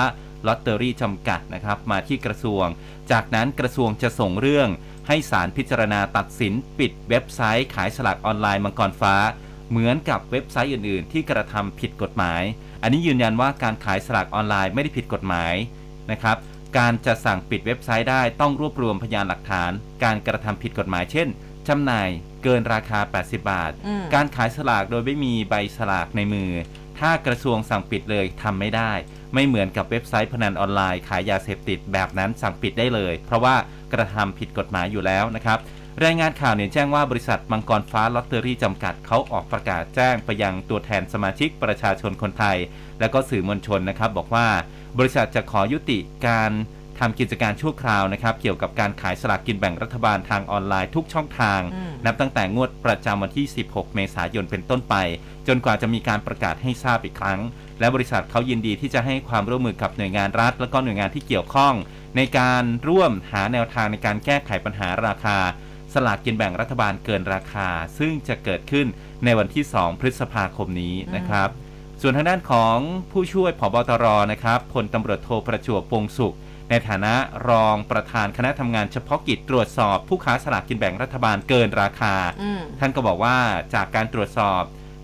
[0.48, 2.66] ลอตเตอรี่จำกัดนะครับมาที่กระทรวง
[3.12, 4.70] จากนั้นกระทรวงจะส่งเรื่อง
[5.08, 9.16] ให้ศาลพิจารณาตัดสินปิดเว็บไซต์ ขายสลากออนไลน์มังกรฟ้า
[9.70, 12.42] เหมือนกับเว็บไซต์อื่น ๆ ที่กระทำผิดกฎหมาย
[12.82, 15.54] อันนี้ยืนยันว่าการขายสลากออนไลน์ไม่ได้ผิดกฎหมาย
[16.12, 16.38] นะครับ
[16.78, 19.72] การจะสั่งปิดเว็บไซต์ได้ต้องรวบรวมพยานหลักฐาน
[20.04, 21.28] การกระทำผิดกฎหมายเช่น
[21.68, 22.10] จำหน่าย
[22.44, 26.52] เกินราคา 80 บาทอืมการขายสลากโดยไม่มีใบสลากในมือ
[27.00, 28.92] ถ้ากระทรวงสั่งปิดเลยทำไม่ได้
[29.34, 33.56] ไม่เหมือนกับเว็บไซต์พนันออนไลน์ขายยาเสพติดแบบนั้นสั่งปิดได้เลย เพราะว่า
[33.94, 35.60] กระทำผิดกฎหมายอยู่แล้วนะครับ
[36.04, 42.58] รายงานข่าวเนี่ยแจ้งว่าบริษัทมังกรฟ้าลอตเตอรี่จำกัดเขาออกประกาศแจ้งไปยังตัวแทนสมาชิกประชาชนคนไทย
[43.00, 44.48] และก็สื่อมวลชนนะครับ บอกว่า
[44.98, 46.52] บริษัทจะขอยุติการ
[47.02, 54.96] ทำกิจการชั่วคราวนะครับ เกี่ยวกับการขายสลากกินแบ่งรัฐบาลทางออนไลน์ทุกช่องทางอืมนับตั้งแต่งวดประจำวันที่ 16 เมษายนเป็นต้นไป
[55.48, 57.40] จนกว่าจะมีการประกาศให้ทราบอีกครั้ง
[57.80, 61.74] และบริษัทเขายินดีที่จะให้ความร่วมมือกับหน่วยงานรัฐ และก็หน่วยงานที่เกี่ยวข้อง
[62.18, 65.38] ในการร่วมหาแนวทางในการแก้ไขปัญหาราคา
[65.94, 68.88] สลากกินแบ่งรัฐบาลเกินราคา ซึ่งจะเกิดขึ้น
[69.24, 71.50] ในวันที่ 2 พฤษภาคมนี้นะครับ
[72.02, 72.78] ส่วนทางด้านของ
[73.12, 76.36] ผู้ช่วยผบตรนะครับพลตำรวจโทประจวบปงสุข
[76.72, 77.16] ในฐานะ
[77.50, 83.38] รองประธานคณะทำงานเฉพาะกิจตรวจสอบผู้ค้าสลากกินแบ่งรัฐบาลเกินราคาอืมท่านก็บอกว่า
[83.74, 84.62] จากการตรวจสอบ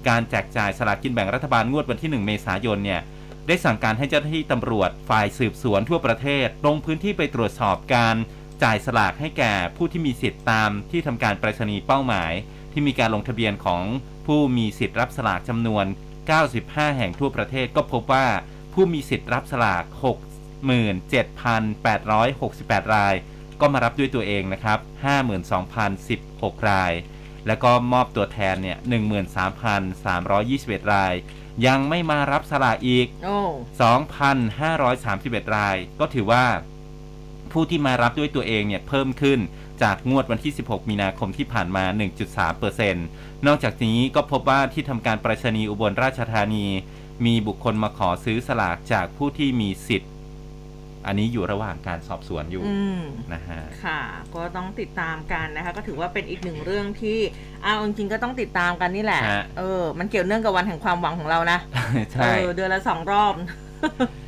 [0.10, 3.02] การแจกจ่ายสลากกินแบ่งรัฐบาลงวดวันที่ 1 เมษายนเนี่ย
[3.48, 8.16] ได้สั่งการให้เจ้าหน้าที่ตำรวจฝ่ายสืบสวนทั่วประเทศ ลงพื้นที่ไปตรวจสอบการ
[8.64, 12.32] จ่ายสลากให้แก่ผู้ที่มีสิทธิ์ตามที่ทำการไปรษณีย์เป้าหมาย
[12.72, 13.84] ที่มีการลงทะเบียนของ
[14.26, 15.86] ผู้มีสิทธิ์รับสลากจำนวน
[16.42, 18.28] 95 แห่งทั่วประเทศก็พบว่า
[18.74, 19.84] ผู้มีสิทธิ์รับสลาก
[20.64, 23.14] 67,868 ราย
[23.62, 24.80] ก็มารับด้วยตัวเองนะครับ
[25.74, 26.94] 52,016 ราย
[27.48, 28.78] แล้วก็มอบตัวแทนเนี่ย
[30.06, 31.14] 13,321 ราย
[31.68, 33.40] ยังไม่มารับสลากอีกโอ้
[35.44, 36.46] 2,531 ราย ก็ถือว่า
[37.52, 39.40] ผู้ที่มารับด้วยตัวเองเนี่ยเพิ่มขึ้น
[39.82, 41.84] จากงวดวันที่ 16 มีนาคมที่ผ่านมา
[42.66, 46.66] 1.3%นอกจากนี้ก็พบว่าที่ทำการไปรษณีย์อุบลราชธานี
[47.26, 50.12] มีบุคคลมาขอซื้อสลากจากผู้ที่มีสิทธิ์
[51.08, 53.02] อันนี้อยู่ระหว่างการสอบสวนอยู่อืม
[53.34, 54.02] นะฮะค่ะ
[54.36, 57.20] ก็ต้องติดตามกันนะคะ ก็ถือว่าเป็นอีกหนึ่งเรื่องที่
[57.64, 61.60] เอาจริงๆก็ต้องติดตามกันนี่แหละฮะเออมันเกี่ยวเนื่องกับวันแห่งความหวังของเรานะ
[62.14, 63.34] ใช่เออเดือนละสองรอบ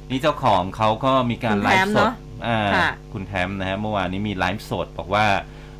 [0.10, 2.14] นี่เจ้าของเขาก็มีการคุณไลแทมฟ์สเนดอะ
[2.48, 5.26] อ่าค่ะคุณแทมนะฮะเมื่อวานนี้มีไลฟ์สดบอกว่า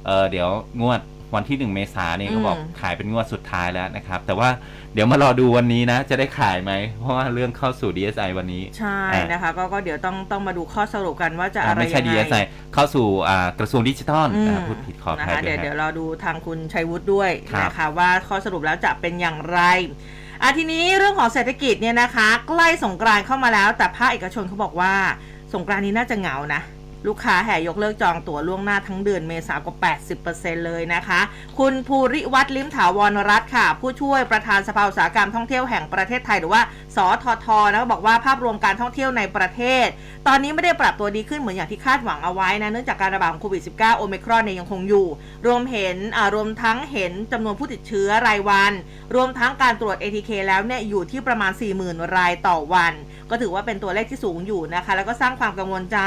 [0.06, 0.50] เออเดี๋ยว
[0.82, 1.02] งวด
[1.36, 4.50] วันที่หนึ่งเมษายนเนี่ยเขาบอกขายเป็นงวดสุดท้ายแล้วนะครับ แต่ว่า
[4.94, 19.60] เดี๋ยวมารอดูวันนี้นะ จะได้ขายไหม เพราะว่าเรื่องเข้าสู่ DSI วันนี้ ใช่อะนะคะก็ก็เดี๋ยวต้องต้องมาดูข้อสรุปกันว่าจะอ่าอะไรไม่ใช่ยังไง DSI เข้าสู่อ่ากระทรวงดิจิทัลอืมอ่าพูดผิดขออนะภัยคะด้วเดี๋ยยวเดี๋ยวฮะเราดูทางคุณชัยวุฒิด้วยครับนะคะว่าข้อสรุปแล้วจะเป็นอย่างไร
[20.42, 24.94] อะทีนี้เรื่องของเศรษฐกิจเนี่ยนะคะ ใกล้สงกรานต์เข้ามาแล้ว แต่ภาคเอกชนเขาบอกว่า
[25.54, 26.62] สงกรานต์นี้น่าจะเหงานะ
[27.08, 29.76] ลูกค้าแห่ยกเลิกจองตั๋วล่วงหน้าทั้งเดือนเมษากว่า
[30.22, 31.20] 80%เลยนะคะ
[31.60, 36.62] คุณภูริวัตรลิมถาวรรัตน์ค่ะ ผู้ช่วยประธานสภาอุตสาหกรรมท่องเที่ยวแห่งประเทศไทยหรือว่า
[36.96, 39.88] สททนะบอกว่าภาพรวมการท่องเที่ยวในประเทศ
[40.28, 45.08] ตอนนี้ไม่ได้ปรับตัวดีขึ้นเหมือนอย่างที่คาดหวังเอาไว้นะ เนื่องจากการระบาดของโควิด -19 โอเมครอนเนี่ยยังคงอยู่
[45.46, 48.74] รวมเห็นอ่ารวมทั้งเห็นจำนวนผู้ติดเชื้อรายวัน
[49.16, 51.52] รวมทั้งการตรวจ ATK แล้วเนี่ยอยู่ที่ประมาณ
[51.84, 52.94] 40,000 รายต่อวัน
[53.30, 56.00] ก็ถือว่าเป็นตัวเลขที่สูงอยู่นะคะ แล้วก็สร้างความกังวลใจ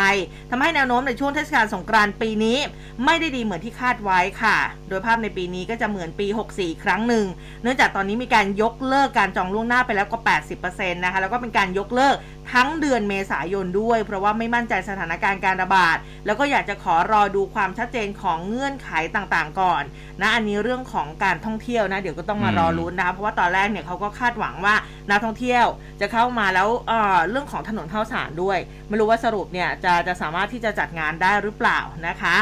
[0.51, 2.59] ทำให้แนวโน้มในช่วงเทศกาลสงกรานต์ปีนี้
[3.05, 4.57] ไม่ได้ดีเหมือนที่คาดไว้ค่ะ
[4.89, 7.27] โดยภาพในปีนี้ก็จะเหมือนปี 64 ครั้งหนึ่ง
[7.63, 12.17] เนื่องจากตอนนี้มีการยกเลิกการจองล่วงหน้าไปแล้วกว่า 80%นะคะ แล้วก็เป็นการยกเลิก
[12.53, 19.83] ทั้งเดือนเมษายนด้วย เพราะว่าไม่มั่นใจสถานการณ์การระบาด แล้วก็อยากจะขอรอดูความชัดเจนของเงื่อนไขต่างๆ ก่อน
[20.21, 24.75] นะอันนี้เรื่องของการท่องเที่ยวนะ เดี๋ยวก็ต้องมารอลุ้นนะคะเพราะว่าตอนแรกเนี่ยเขาก็คาดหวังว่า
[25.11, 25.67] นักท่องเที่ยว
[26.01, 32.37] จะเข้ามาแล้วเอ่อเรื่องของถนนข้าวสารด้วย ไม่รู้ว่าสรุปเนี่ยจะจะสามารถที่จะจัดงานได้หรือเปล่านะคะ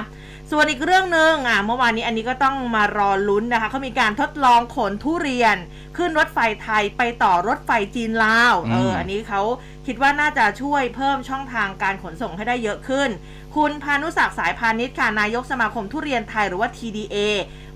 [0.52, 5.56] ส่วนอีกเรื่องหนึ่งอะเมื่อวานนี้อันนี้ก็ต้องมารอลุ้นนะคะเขามีการทดลองขนทุเรียน
[5.96, 9.42] ขึ้นรถไฟไทยไปต่อรถไฟจีนลาวเออมอันนี้เขา
[9.86, 13.08] คิดว่าน่าจะช่วยเพิ่มช่องทางการขนส่งให้ได้เยอะขึ้น
[13.56, 17.16] คุณพานุศักดิ์สายพาณิชย์ค่ะนายกสมาคมทุเรียนไทยหรือว่า TDA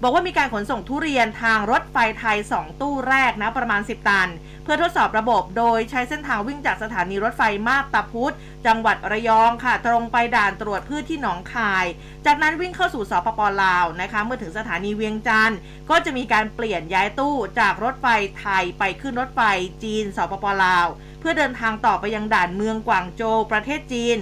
[0.06, 4.28] บอกว่ามีการขนส่งทุเรียนทางรถไฟไทย 2 ตู้แรกนะประมาณ 10 ตัน
[4.64, 8.34] เพื่อทดสอบระบบโดยใช้เส้นทางวิ่งจากสถานีรถไฟมาบตาพุธ
[8.66, 11.84] จังหวัดระยองค่ะ ตรงไปด่านตรวจพืชที่หนองคาย
[12.26, 15.58] จากนั้นวิ่งเข้าสู่สปปลาวนะคะ เมื่อถึงสถานีเวียงจันทร์
[15.90, 18.06] ก็จะมีการเปลี่ยนย้ายตู้จากรถไฟ
[18.38, 19.40] ไทยไปขึ้นรถไฟ
[19.82, 20.86] จีนสปปลาว
[21.20, 24.16] เพื่อเดินทางต่อไปยังด่านเมืองกวางโจวประเทศจีน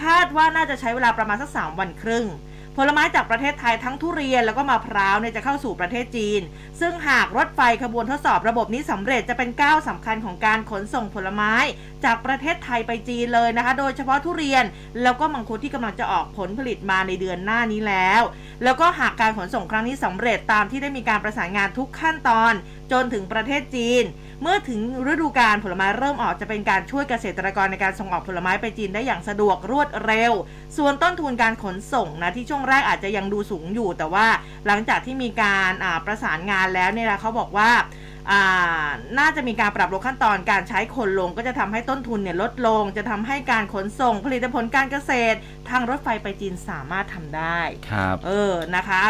[0.00, 2.26] คาดว่าน่าจะใช้เวลาประมาณสักสามวันครึ่ง
[2.76, 6.40] ผลไม้จากประเทศไทยทั้งทุเรียนแล้วก็มะพร้าวเนี่ยจะเข้าสู่ประเทศจีน
[6.80, 11.52] ซึ่งหากรถไฟขบวนทดสอบระบบนี้สำเร็จจะเป็นก้าวสำคัญของการขนส่งผลไม้
[12.04, 14.64] จากประเทศไทยไปจีนเลยนะคะ โดยเฉพาะทุเรียน
[15.02, 18.22] แล้วก็มังคุดที่กำลังจะออกผลผลิตมาในเดือนหน้านี้แล้ว
[18.64, 22.52] แล้วก็หากการขนส่งครั้งนี้สำเร็จตามที่ได้มีการประสานงานทุกขั้นตอน
[22.92, 24.04] จนถึงประเทศจีน
[24.42, 24.80] เมื่อถึง
[25.12, 30.32] ฤดูกาลผลไม้เริ่มออกจะเป็นการช่วยเกษตรกรในการส่งออกผลไม้ไปจีนได้อย่างสะดวกรวดเร็ว
[30.76, 34.26] ส่วนต้นทุนการขนส่งนะที่ช่วงแรกอาจจะยังดูสูงอยู่ แต่ว่า
[34.66, 35.72] หลังจากที่มีการ
[36.06, 37.70] ประสานงานแล้วเนี่ยนะเขาบอกว่า
[39.18, 45.38] น่าจะมีการปรับลดขั้นตอนการใช้คนลงก็จะทำให้ต้นทุนเนี่ยลดลง จะทำให้การขนส่งผลิตผลการเกษตร
[45.70, 47.60] ทางรถไฟไปจีนสามารถทำได้
[47.90, 49.02] ครับเออนะคะ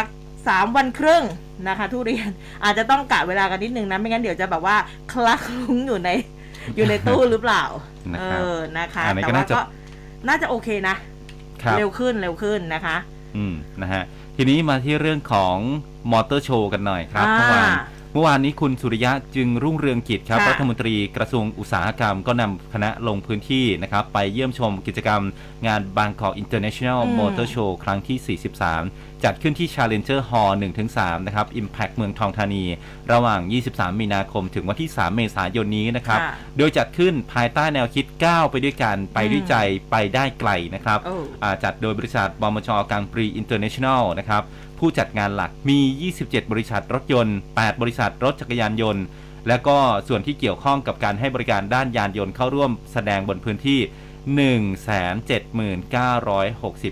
[0.47, 1.23] สามวันครึ่ง
[1.67, 2.29] นะคะ ทุเรียน
[2.63, 4.77] อาจจะต้องกะเวลากันนิดนึงนะไม่งั้นเดี๋ยวจะแบบว่า
[5.11, 6.09] คลักลุ้งอยู่ใน
[6.75, 7.63] อยู่ในตู้หรือเปล่า
[8.13, 9.61] นะเอครับอนะคะอันนี้แต่ก็ว่าน่าจะก็
[10.27, 10.95] น่าจะโอเคนะ
[11.63, 12.97] ครับเร็วขึ้นเร็วขึ้นนะคะ
[13.37, 14.03] อืมนะฮะ
[14.35, 15.55] ทีนี้มาที่เรื่องของ
[16.11, 25.21] มอเตอร์โชว์กันหน่อยครับอ่าเมื่อวานเมื่อวานนี้คุณสุริยะจึงรุ่งเรืองกิจครับค่ะรัฐมนตรีกระทรวงอุตสาหกรรม ก็นำคณะลงพื้นที่นะครับไปเยี่ยมชมกิจกรรม
[25.67, 28.39] งาน Bangkok International อืม Motor Show ครั้งที่
[28.83, 30.53] 43 จัดขึ้นที่ Challenger Hall
[30.89, 32.63] 1-3 นะครับ Impact เมืองทองธานี
[33.11, 39.55] ระหว่าง 23 มีนาคม ถึงวันที่ 3 เมษายนนี้นะครับค่ะโดยจัดขึ้นภายใต้แนวคิดก้าวไปด้วยกันไปด้วยใจ
[39.91, 44.43] ไปได้ไกลนะครับโอ้อ่าจัดโดยบริษัทบมจกรังด์ปรีซ์อินเตอร์เนชั่นแนลนะครับ
[44.79, 45.79] ผู้จัดงานหลักมี
[46.19, 49.03] 27 บริษัทรถยนต์ 8 บริษัทรถจักรยานยนต์
[49.47, 53.79] และก็ส่วนที่เกี่ยวข้องกับการให้บริการด้านยานยนต์เข้าร่วมแสดงบนพื้นที่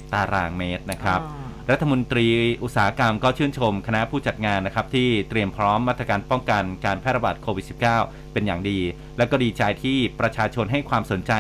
[0.01, 2.27] 179,60 ตารางเมตรนะครับอ๋อรัฐมนตรี
[2.63, 7.65] อุตสาหกรรมก็ชื่นชมคณะผู้จัดงานนะครับ ที่เตรียมพร้อมมาตรการป้องกันการแพร่ระบาดโควิด
[7.99, 8.79] -19 เป็นอย่างดี
[9.17, 11.33] และก็ดีใจที่ประชาชนให้ความสนใจ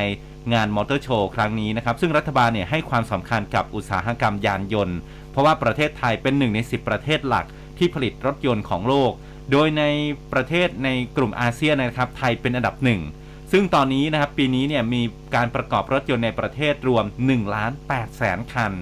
[0.53, 4.97] งานมอเตอร์โชว์ครั้งนี้นะครับ ซึ่งรัฐบาลเนี่ยให้ความสำคัญกับอุตสาหกรรมยานยนต์
[5.35, 7.45] เพราะว่าประเทศไทยเป็นหนึ่งใน 10 ประเทศหลัก
[7.77, 9.11] ที่ผลิตรถยนต์ของโลก
[9.51, 9.83] โดยใน
[10.33, 13.01] ประเทศในกลุ่มอาเซียนนะครับ ไทยเป็นอันดับหนึ่ง
[13.51, 15.01] ซึ่งตอนนี้นะครับปีนี้เนี่ยมี
[15.35, 18.73] การประกอบรถยนต์ในประเทศรวม1ล้าน8แสนคัน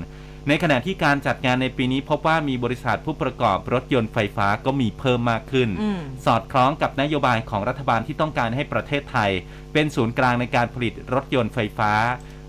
[0.47, 9.31] ในขณะที่การจัดงานในปีนี้พบว่ามีบริษัทผู้ประกอบรถยนต์ไฟฟ้าก็มีเพิ่มมากขึ้นอืมสอดคล้องกับนโยบายของรัฐบาลที่ต้องการให้ประเทศไทย
[9.73, 11.91] เป็นศูนย์กลางในการผลิตรถยนต์ไฟฟ้า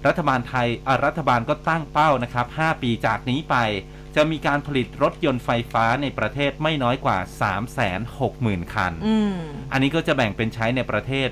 [0.06, 3.56] รัฐบาลไทยอะรัฐบาลก็ตั้งเป้านะครับ 5 ปีจากนี้ไป
[4.16, 7.18] จะมีการผลิตรถยนต์ไฟฟ้าในประเทศไม่น้อยกว่า
[8.16, 9.37] 360,000 คันอืม
[9.72, 11.29] อันนี้ก็จะแบ่งเป็นใช้ในประเทศ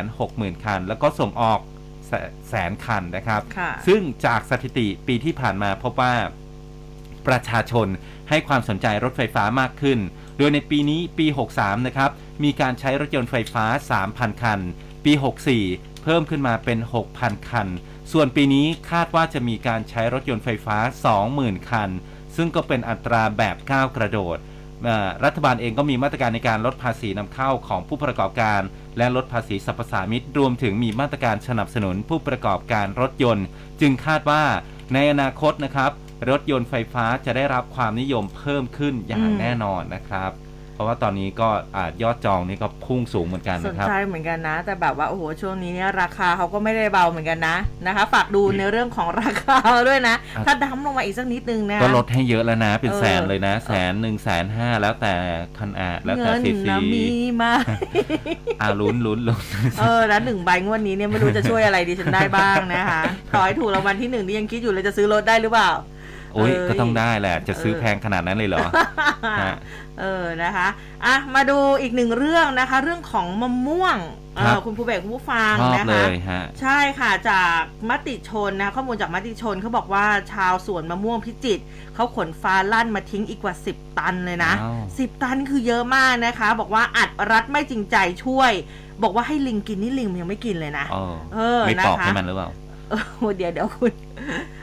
[0.00, 1.60] 260,000 คัน แล้วก็ส่งออก
[2.08, 2.12] แส
[2.48, 6.14] แสนคันนะครับค่ะซึ่งจากสถิติปีที่ผ่านมาพบว่า
[7.28, 7.86] ประชาชน
[8.28, 9.98] ให้ความสนใจรถไฟฟ้ามากขึ้น
[10.38, 12.10] โดยในปีนี้ปี 63 นะครับ
[12.44, 13.64] มีการใช้รถยนต์ไฟฟ้า
[14.04, 14.60] 3,000 คัน
[15.04, 15.12] ปี
[15.58, 16.78] 64 เพิ่มขึ้นมาเป็น
[17.14, 17.68] 6,000 คัน
[18.12, 20.76] ส่วนปีนี้คาดว่าจะมีการใช้รถยนต์ไฟฟ้า
[21.24, 21.90] 20,000 คัน
[22.36, 24.38] ซึ่งก็เป็นอัตราแบบก้าวกระโดด
[25.24, 28.60] รัฐบาลเองก็มีมาตรการในการลดภาษีนำเข้าของผู้ประกอบการ
[28.98, 33.46] และลดภาษีสรรพสามิตรวมถึงมีมาตรการสนับสนุนผู้ประกอบการรถยนต์
[33.80, 34.42] จึงคาดว่า
[34.94, 35.90] ในอนาคตนะครับ
[36.30, 40.30] รถยนต์ไฟฟ้าจะได้รับความนิยมเพิ่มขึ้นอย่างแน่นอนนะครับ
[40.80, 55.14] ราะว่าตอนนี้ก็อายอดจองนี่ก็พุ่งสูงเหมือนกันสนนะครับ ใจเหมือนกันนะ แต่แบบว่าโอ้โหช่วงนี้เนี่ยราคาเขาก็ไม่ได้เบาเหมือนกันนะนะคะ ฝากดูในเรื่องของราคาด้วยนะ อะ ถ้าดั้มลงมาอีกสักนิดนึงนะก็ลดให้เยอะแล้วนะ เป็นเออแสนเลยนะแสนหนึ่งแสนห้าแล้วแต่
[55.58, 57.04] คันอาแล้วแต่เงินซีซีนะมี
[57.40, 57.52] มา
[58.60, 59.42] อ่าลุ้นลุ้นลุ้น
[59.80, 63.00] เออแล้วหนึ่งใบงวดนี้เนี่ยไม่รู้จะช่วยอะไรดิฉันได้บ้างนะคะ
[63.34, 65.70] ต่อให้ถูกรางวัลที่หนึ่งนี่ยังคิดอยู่เลยจะซื้อรถได้หรือเปล่า
[66.34, 68.66] โอ้ยเอ้ยก็ต้องได้แหละ จะซื้อเออแพงขนาดนั้นเลยเหรอ
[69.42, 69.54] ฮะ
[70.00, 70.68] เออนะคะ
[71.04, 73.98] อะมาดูอีกหนึ่งเรื่องนะคะ เรื่องของมะม่วง
[74.36, 81.64] เอครัอบคุณผู้เบกคุณผู้ฟังชอบนะเลคะยฮะใช่ค่ะจากมติชนนะข้อมูลจากมติชนเขาบอกว่าชาวสวนมะม่วงพิจิตร
[81.94, 84.72] เขาขนฟ้าลั่นมาทิ้งอีกกว่า 10 ตันเลยนะอ้า
[85.06, 88.52] ว10 ตันคือเยอะมากนะคะ บอกว่าอัดรัดไม่จริงใจช่วย
[89.02, 92.50] บอกว่าให้ลิงกินนี่ลิงมันยังไม่กินเลยนะเออเออไม่ปอกนะคะให้มันหรือเปล่า
[92.90, 92.94] เอ
[93.28, 93.92] อเดี๋ยวเดี๋ยวคุณ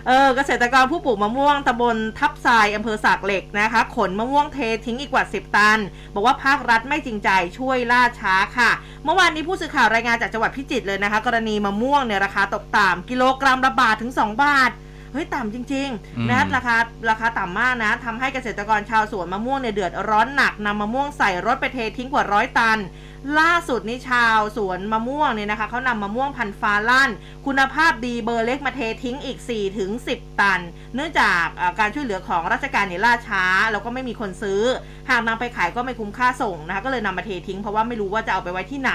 [0.08, 5.80] เออเกษตรกรผู้ปลูกมะม่วงตำบลทับทรายอำเภอสากเหล็กนะคะ ขนมะม่วงเททิ้งอีกกว่า 10 ตัน
[6.14, 8.72] บอกว่าภาครัฐไม่จริงใจช่วยล่าช้าค่ะ
[9.04, 14.72] เมื่อวานนี้ผู้สื่อข่าวรายงานจากจังหวัดพิจิตรเลยนะคะ กรณีมะม่วงเนี่ยราคาตกต่ำกิโลกรัมละบาทถึง 2 บาท
[15.14, 16.76] เฮ้ยต่ำจริงอืมๆนะราคา
[17.10, 22.78] ราคาต่ำมากนะทำให้เกษตรกรชาวสวนมะม่วงเนี่ยเดือดร้อนหนักนำมะม่วงใส่รถไปเททิ้งกว่าร้อยตัน
[23.40, 27.10] ล่าสุดนี่ชาวสวนมะม่วงเนี่ยนะคะเขานำมะม่วงพันธุ์ฟ้าลั่น
[27.46, 30.62] คุณภาพดีเบอร์เล็กมาเททิ้งอีก 4 ถึง 10 ตัน
[30.96, 31.44] เนื่องจาก
[31.80, 34.62] การช่วยเหลือของราชการเนี่ยล่าช้า แล้วก็ไม่มีคนซื้อ
[35.10, 38.94] หากนำไปขายก็ไม่คุ้มค่าส่งนะคะก็เลยนำมาเททิ้งเพราะว่าไม่รู้ว่าจะเอาไปไว้ที่ไหน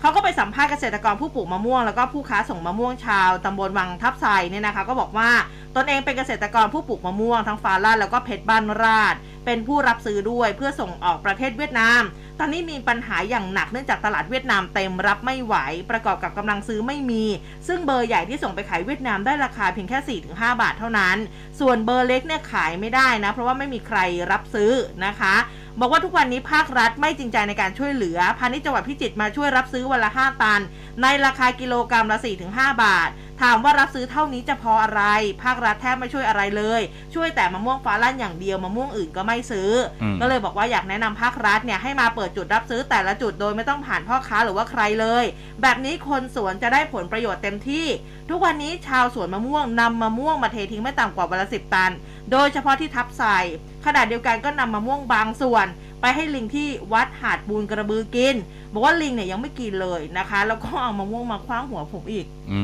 [0.00, 5.30] เขาก็ไปสัมภาษณ์เกษตรกรผู้ปลูกมะม่วงแล้วก็ผู้ค้าส่งมะม่วงชาวตำบลวังทับไซเนี่ยนะคะ ก็บอกว่า
[5.76, 9.14] ตนเองเป็นเกษตรกรผู้ปลูกมะม่วงทั้งฟ้าลั่นแล้วก็เพชรบ้านราด
[9.46, 12.02] เป็นผู้รับซื้อด้วยเพื่อส่งออกประเทศเวียดนาม
[12.40, 15.54] ตอนนี้มีปัญหาอย่างหนักเนื่องจากตลาดเวียดนามเต็มรับไม่ไหว
[15.90, 17.24] ประกอบกับกำลังซื้อไม่มี
[17.68, 21.16] ซึ่งเบอร์ใหญ่ที่ส่งไปขายเวียดนามได้ราคาเพียงแค่ 4-5 บาทเท่านั้น
[21.60, 23.98] ส่วนเบอร์เล็กเนี่ยขายไม่ได้นะ เพราะว่าไม่มีใคร
[24.32, 24.72] รับซื้อ
[25.06, 25.36] นะคะ
[25.80, 30.60] บอกว่าทุกวันนี้ภาครัฐไม่จริงใจในการช่วยเหลือ พาณิชย์จังหวัดพิจิตรมาช่วยรับซื้อวันละ 5 ตัน
[31.02, 32.18] ในราคากิโลกรัมละ
[32.50, 33.10] 4-5 บาท
[33.42, 35.02] ถามว่ารับซื้อเท่านี้จะพออะไร
[35.42, 36.80] ภาครัฐแทบไม่ช่วยอะไรเลย
[37.14, 39.70] ช่วยแต่มะม่วงฟ้าลั่นอย่างเดียวมะม่วงอื่นก็ไม่ซื้อ
[40.02, 45.24] อมก็เลยบอกว่าอยากแนะนำภาครัฐเนี่ยให้มาเปิดจุดรับซื้อแต่ละจุดโดยไม่ต้องผ่านพ่อค้าหรือว่าใครเลย
[45.62, 47.86] แบบนี้คนสวนจะได้ผลประโยชน์เต็มที่
[48.30, 51.92] ทุกวันนี้ชาวสวนมะม่วงนำมะม่วงมาเททิ้งไม่ต่ำกว่าวันละสิบตัน
[52.32, 53.38] โดยเฉพาะที่ทับใส่
[53.86, 55.66] ขณะเดียวกันก็นำมะม่วงบางส่วน
[56.00, 58.36] ไปให้ลิงที่วัดหาดบูนกระบือกิน
[58.72, 62.60] บอกว่าลิงเนี่ยยังไม่กินเลยนะคะ แล้วก็เอามะม่วงมาคว้างหัวผมอีก อื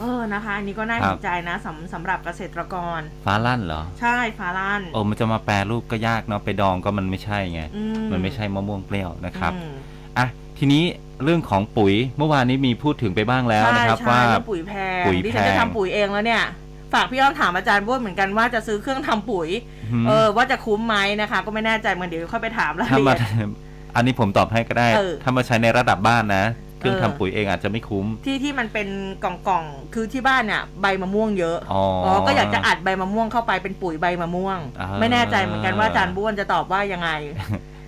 [0.00, 9.72] เออนะคะ อันนี้ก็น่าครัเห็บนใจนะสำสำหรับเกษตรกร ฟ้าลั่นเหรอ ใช่ฟ้าลั่นโอ้มันจะมาแปรรูปก็ยากเนาะไปดองก็มันไม่ใช่ไงอืมันไม่ใช่มะม่วงเปรี้ยวนะครับอืม
[10.18, 10.26] อะ
[10.58, 10.84] ทีนี้
[11.24, 16.44] เรื่องของปุ๋ยเมื่อวานนี้มีพูดถึงไปบ้างแล้วนะครับใช่ว่าใช่เรื่องปุ๋ยแพงปุ๋ยดิฉันจะแพงทำปุ๋ยเองแล้วเนี่ย
[16.92, 19.48] ฝากพี่อ้อมถามอาจารย์บ้วนเหมือนกันว่าจะซื้อเครื่องทำปุ๋ย
[19.92, 23.50] หืมเออว่าจะคุ้มไหมนะคะ ก็ไม่แน่ใจเหมันเดี๋ยวค่อยไปถามรายถ้าละมาเอียด
[23.96, 26.44] อันนี้ผมตอบให้ก็ได้เออถ้ามาใช้ในระดับบ้านนะ
[26.80, 28.88] เครื่องเออทำปุ๋ยเองอาจจะไม่คุ้ม ที่ที่มันเป็น
[29.24, 37.10] กล่องๆคือที่บ้านเนี่ยใบมะม่วงเยอะอ๋ออ๋ก็อยากจะอัดใบมะม่วงเข้าไปเป็นปุ๋ยใบมะม่วง อ่า ไม่แน่ใจเหมือนกันว่าอาจารย์บ้วนจะตอบว่ายังไง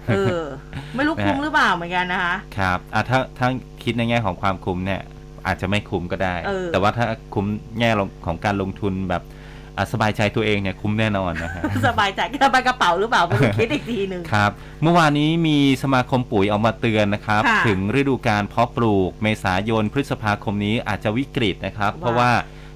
[0.09, 0.41] เออ
[0.95, 3.49] ไม่รู้คุ้มหรือเปล่าเหมือนกันนะคะ ครับอะถ้าถ้า
[3.83, 5.01] คิดในแง่ของความคุ้มเนี่ย
[5.47, 7.47] อาจจะไม่คุ้มก็ได้ เออ แต่ว่าถ้าคุ้ม
[7.79, 9.42] แง่ลงของการลงทุนแบบอะ
[9.93, 14.51] สบายใจตัวเองเนี่ยคุ้มแน่นอนนะฮะสบายใจสบายกระเป๋าหรือเปล่าไม่รู้คิดอีกทีหนึ่งครับ
[14.83, 22.31] เมื่อวานนี้มีสมาคมปุ๋ยออกมาเตือนนะครับค่ะถึงฤดูการเพาะปลูก เมษายนพฤษภาคมนี้อาจจะวิกฤตนะครับ เพราะว่า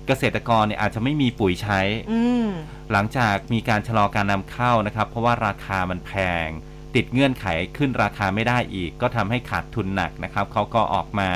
[0.07, 1.80] เกษตรกรเนี่ยอาจจะไม่มีปุ๋ยใช้
[2.12, 2.47] อืม
[2.92, 6.12] หลังจากมีการชะลอการนำเข้านะครับ เพราะว่าราคามันแพ
[6.47, 6.49] ง
[6.97, 11.28] ติดเงื่อนไขขึ้นราคาไม่ได้อีก ก็ทำให้ขาดทุนหนักนะครับเขาก็ออกมา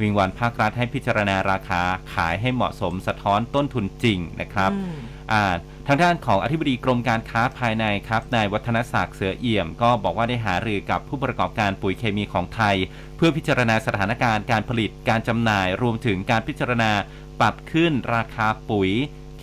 [0.00, 1.82] วิงวอนภาครัฐให้พิจารณาราคา
[2.14, 4.94] ขายให้เหมาะสมสะท้อนต้นทุนจริงนะครับอืม
[5.32, 5.54] อ่า
[5.86, 12.76] ทางด้านของอธิบดีกรมการค้าภายในครับนายวัฒนศักดิ์เสือเอี่ยม ก็บอกว่าได้หารือกับผู้ประกอบการปุ๋ยเคมีของไทย
[13.16, 16.92] เพื่อพิจารณาสถานการณ์การผลิตการจำหน่าย รวมถึงการพิจารณา
[17.40, 18.90] ปรับขึ้นราคาปุ๋ย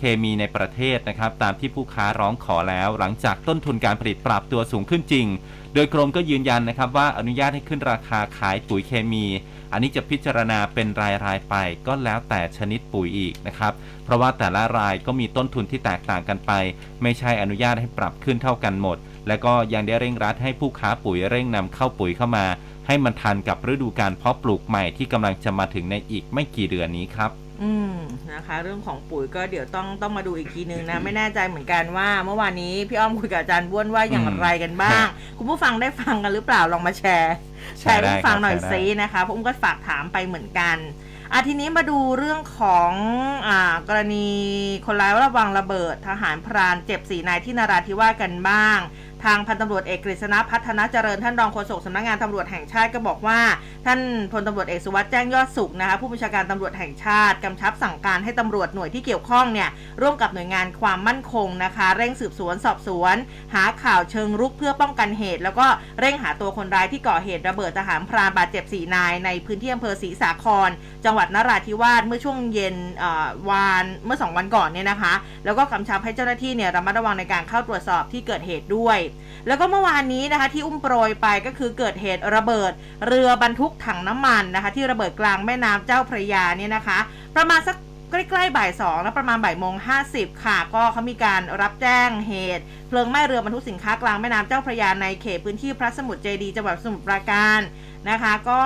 [0.00, 5.26] คมีในประเทศนะครับ ตามที่ผู้ค้าร้องขอแล้ว หลังจากต้นทุนการผลิตปรับตัวสูงขึ้นจริง
[5.78, 9.24] โดยกรมก็ยืนยันนะครับว่าอนุญาตให้ขึ้นราคาขายปุ๋ยเคมี
[9.72, 11.54] อันนี้จะพิจารณาเป็นรายรายไป
[11.86, 13.72] ก็แล้วแต่ชนิดปุ๋ยอีกนะครับ
[14.04, 16.52] เพราะว่าแต่ละรายก็มีต้นทุนที่แตกต่างกันไป
[17.02, 18.98] ไม่ใช่อนุญาตให้ปรับขึ้นเท่ากันหมด
[19.28, 22.46] และก็ยังได้เร่งรัดให้ผู้ค้าปุ๋ยเร่งนำเข้าปุ๋ยเข้ามา
[22.86, 27.30] ให้มันทันกับฤดูการเพาะปลูกใหม่ที่กำลังจะมาถึงในอีกไม่กี่เดือนนี้ครับ
[27.62, 27.95] อืม
[28.32, 35.04] นะคะ เรื่องของปุ๋ยก็เดี๋ยวต้องต้องมาดูอีกทีนึงนะไม่แน่ใจเหมือนกันว่า เมื่อวานนี้พี่อ้อมคุยกับอาจารย์บ้วนว่าอย่างอืมไรกันบ้าง
[35.38, 37.34] คุณผู้ฟังได้ฟังกันหรือเปล่าลองมาแชร์
[37.80, 40.76] แชแชร์ร์ได้ให้ฟังหน่อยครับแชร์ได้ซินะคะผมก็ฝากถามไปเหมือนกัน
[41.32, 42.92] อะทีนี้มาดูเรื่องของ
[43.48, 44.28] อ่ากรณี
[44.86, 48.78] คนร้ายระวังระเบิดทหารพรานเจ็บสีนายที่นราธิวาสกันบ้าง
[49.24, 53.40] ทางพันตำรวจเอกกฤษณะพัฒนาเจริญท่านรองโฆษกสำนักงานตำรวจแห่งชาติก็บอกว่า
[53.86, 54.00] ท่าน
[54.32, 59.68] พลตำรวจเอกสุวัสด์แจ้งยอดสุขนะคะผู้บัญชาการตำรวจแห่งชาติกำชับสั่งการให้ตำรวจหน่วยที่เกี่ยวข้องเนี่ย
[60.02, 63.16] ร่วมกับหน่วยงานความมั่นคงนะคะเร่งสืบสวนสอบสวน
[63.54, 65.66] หาข่าวเชิงรุกเพื่อป้องกันเหตุ แล้วก็
[66.00, 70.70] เร่งหาตัวคนร้ายที่ก่อเหตุระเบิดทหารพรานบาดเจ็บสีนายในพื้นที่อำเภอศรีสาคร
[71.06, 72.76] จังหวัดนราธิวาสเมื่อช่วงเย็น
[73.48, 78.98] วานเมื่อสองวันก่อนเนี่ยนะคะ แล้วก็กำชับให้เจ้าหน้าที่เนี่ยระมัดระวังในการเข้าตรวจสอบที่เกิดเหตุด้วย
[79.46, 82.72] แล้วก็เมื่อวานนี้นะคะที่อุ้มโปรยไปก็คือเกิดเหตุระเบิด
[83.06, 86.98] เรือบรรทุกถังน้ำมันนะคะ ที่ระเบิดกลางแม่น้ำเจ้าพระยาเนี่ยนะคะ
[87.36, 87.76] ประมาณสัก
[88.10, 97.60] ใกล้ๆบ่ายสองแล้วประมาณบ่ายโมงห้าสิบค่ะ ก็เขามีการรับแจ้งเหตุ เพลิงไหม้เรือบรรทุกสินค้ากลางแม่น้ำเจ้าพระยาในเขตพื้นที่พระสมุทรเจดีจังหวัดสมุทรปราการ
[98.10, 98.62] นะคะ ก็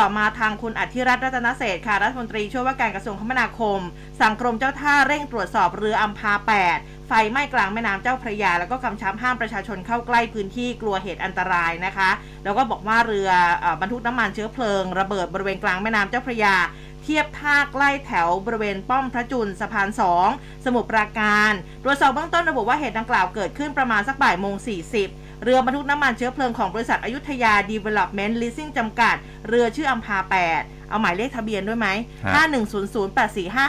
[0.00, 3.80] ต่อมาทางคุณอธิรัตน์รัตนเศษค่ะรัฐมนตรีช่วยว่าการกระทรวงคมนาคม
[4.20, 6.32] สั่งกรมเจ้าท่าเร่งตรวจสอบเรืออัมพา
[6.70, 12.10] 8ไฟไหม้กลางแม่น้ำเจ้าพระยา แล้วก็กำชับห้ามประชาชนเข้าใกล้พื้นที่กลัวเหตุอันตรายนะคะ
[12.44, 16.56] แล้วก็บอกว่าเรือเออบรรทุกน้ำมันเชื้อเพลิง ระเบิดบริเวณกลางแม่น้ำเจ้าพระยา
[17.02, 19.88] เทียบท่าใกล้แถวบริเวณป้อมพระจุลสะพาน
[20.26, 21.52] 2 สมุทรปราการ
[21.84, 24.54] ตรวจสอบเบื้องต้นระบุว่าเหตุดังกล่าวเกิดขึ้นประมาณสักบ่ายโมง
[24.98, 29.14] 40 เรือบรรทุกน้ำมันเชื้อเพลิงของบริษัทอยุธยา Development Leasing จำกัด
[29.48, 30.18] เรือชื่ออัมพา
[30.54, 31.88] 8 เอาหมายเลขทะเบียนด้วยไหม
[32.34, 32.42] ฮะ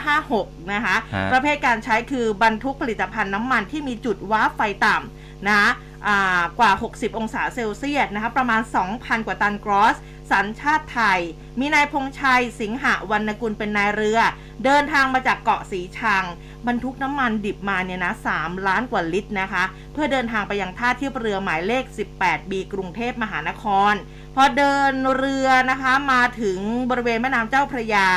[0.08, 5.70] 5100845556นะคะฮะประเภทการใช้คือบรรทุกผลิตภัณฑ์น้ำมันที่มีจุดว้าร์ปไฟต่ำนะอ่า
[6.58, 8.60] กว่า 60 องศาเซลเซียสนะคะประมาณ
[8.92, 9.96] 2,000 กว่าตันกรอส
[10.32, 11.20] สัญชาติไทย
[11.60, 14.20] มีนายพงชัย สิงหะวรรณกุลเป็นนายเรือ
[14.64, 16.24] เดินทางมาจากเกาะสีชัง
[16.66, 21.84] บรรทุกน้ำมันดิบมาเนี่ยนะ 3 ล้านกว่าลิตรนะคะ เพื่อเดินทางไปยังท่าเทียบเรือหมายเลข
[22.18, 23.94] 18B กรุงเทพมหานคร
[24.34, 26.58] พอเดินเรือนะคะมาถึง
[26.90, 28.08] บริเวณแม่น้ำเจ้าพระยา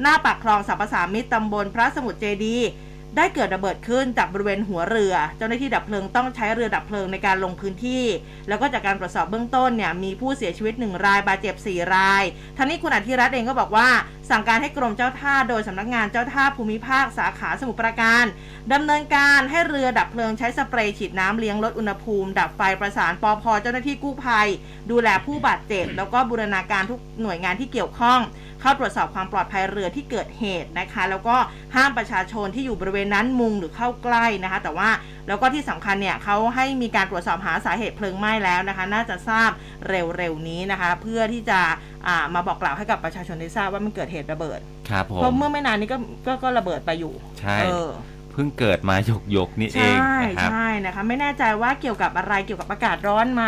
[0.00, 2.68] หน้าปากคลองสรรพสามิตตำบลพระสมุทรเจดีย์
[3.16, 8.04] ได้เกิดระเบิดขึ้นจากบริเวณหัวเรือ เจ้าหน้าที่ดับเพลิงต้องใช้เรือดับเพลิงในการลงพื้นที่
[8.48, 12.22] แล้วก็จากการตรวจสอบเบื้องต้นเนี่ยมีผู้เสียชีวิต 1 รายบาดเจ็บ 4 ราย
[12.56, 13.88] ทั้งนี้คุณอธิรัตน์เองก็บอกว่า
[14.30, 18.24] สั่งการให้กรมเจ้าท่าโดยสำนักงานเจ้าท่าภูมิภาคสาขาสมุทรปราการ
[18.72, 24.48] ดำเนินการให้เรือดับเพลิงใช้สเปรย์ฉีดน้ำเลี้ยงลดอุณหภูมิ ดับไฟประสานปอพเจ้าหน้าที่กู้ภัย
[24.90, 28.20] ดูแลผู้บาดเจ็บ แล้วก็บูรณาการทุกหน่วยงานที่เกี่ยวข้อง
[28.62, 31.36] เข้าตรวจสอบความปลอดภัยเรือที่เกิดเหตุนะคะ แล้วก็
[31.76, 34.88] ห้ามประชาชนที่อยู่บริเวณนั้นมุงหรือเข้าใกล้นะคะ แต่ว่า
[35.28, 39.50] แล้วก็ที่สำคัญเนี่ยเขาให้มีการตรวจสอบหาสาเหตุเพลิงไหม้แล้วนะคะ น่าจะทราบ
[39.88, 41.60] เร็วๆนี้นะคะ เพื่อที่จะ
[42.06, 44.60] อ่ามาบอกกล่าวให้กับประชาชนได้ทราบว่ามันเกิดเหตุระเบิด
[44.90, 45.96] ครับผเพราะมเมื่อไม่นานนี้ก็
[46.26, 47.90] ก็ก็ระเบิดไปอยู่ใช่เออ
[48.32, 53.44] เพิ่งเกิดมาหยกหยกๆนี่เอใช่งนะครับใช่นะคะ ไม่แน่ใจว่าเกี่ยวกับอะไรเกี่ยวกับอากาศร้อนไหม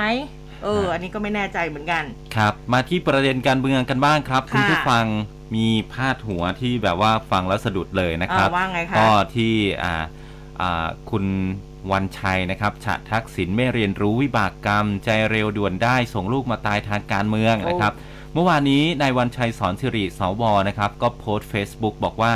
[0.65, 2.05] เออฮะอันนี้ก็ไม่แน่ใจเหมือนกัน
[2.37, 5.05] ครับ มาที่ประเด็นการเมืองกันบ้างครับค่ะคุณผู้ฟัง
[5.55, 9.95] มีพาดหัวที่แบบว่าฟังแล้วสะดุดเลยนะครับเออว่าไงคะก็ที่อ่า
[10.61, 11.25] อ่าคุณ
[11.93, 17.93] วันชัยนะครับฉะทักษิณไม่เรียนรู้วิบากกรรม ใจเร็วด่วนได้ส่งลูกมาตายทางการเมืองนะครับ
[18.35, 22.35] เมื่อวานนี้นายวันชัยสอนสิริสวนะครับ ก็โพสต์ Facebook บอกว่า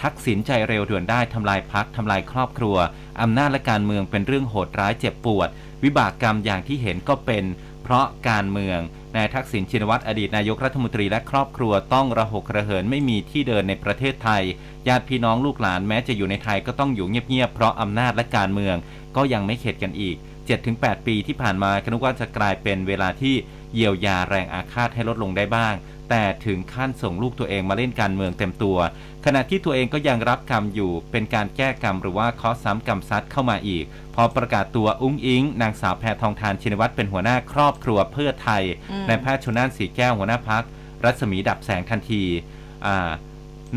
[0.00, 2.76] ทักษิณใจเร็วด่วนได้ทำลายพักทำลายครอบครัว
[3.20, 5.48] อำนาจและการเมืองเป็นเรื่องโหดร้ายเจ็บปวด
[5.84, 8.80] วิบากกรรมอย่างที่เห็นก็เป็นเพ ราะการเมือง
[9.16, 14.42] นายทักษิณชินวัตรอดีตนายกรัฐมนตรีและครอบครัวต้องระหกระเหินไม่มีที่เดินในประเทศไทย
[14.88, 18.76] ญาติพี่น้องลูกหลานแม้จะอยู่ในไทยก็ต้องอยู่เงียบๆเพราะอำนาจและการเมือง
[19.16, 20.16] ก็ยังไม่เข็ดกันอีก
[20.60, 23.34] 7-8 ปีที่ผ่านมาก็นึกว่าจะกลายเป็นเวลาที่
[23.74, 25.74] เยียวยาแรงอาฆาตให้ลดลงได้บ้าง
[26.10, 28.78] แต่ถึงขั้นส่งลูกตัวเองมาเล่นการเมืองเต็มตัว
[29.24, 40.64] ขณะที่ตัวเองก็ยังรับกรรมอยู่เป็นการแก้กรรมหรือว่าเคาะซ้ำกรรมซัดเข้ามาอีก พอประกาศตัวอุ้งอิง นางสาวแพทองทานชินวัตรเป็นหัวหน้าครอบครัวเพื่อไทยอืมนายแพทย์ชนน่านสีแก้วหัวหน้าพัก
[41.04, 42.22] รัศมีดับแสงทันที
[42.86, 43.10] อ่า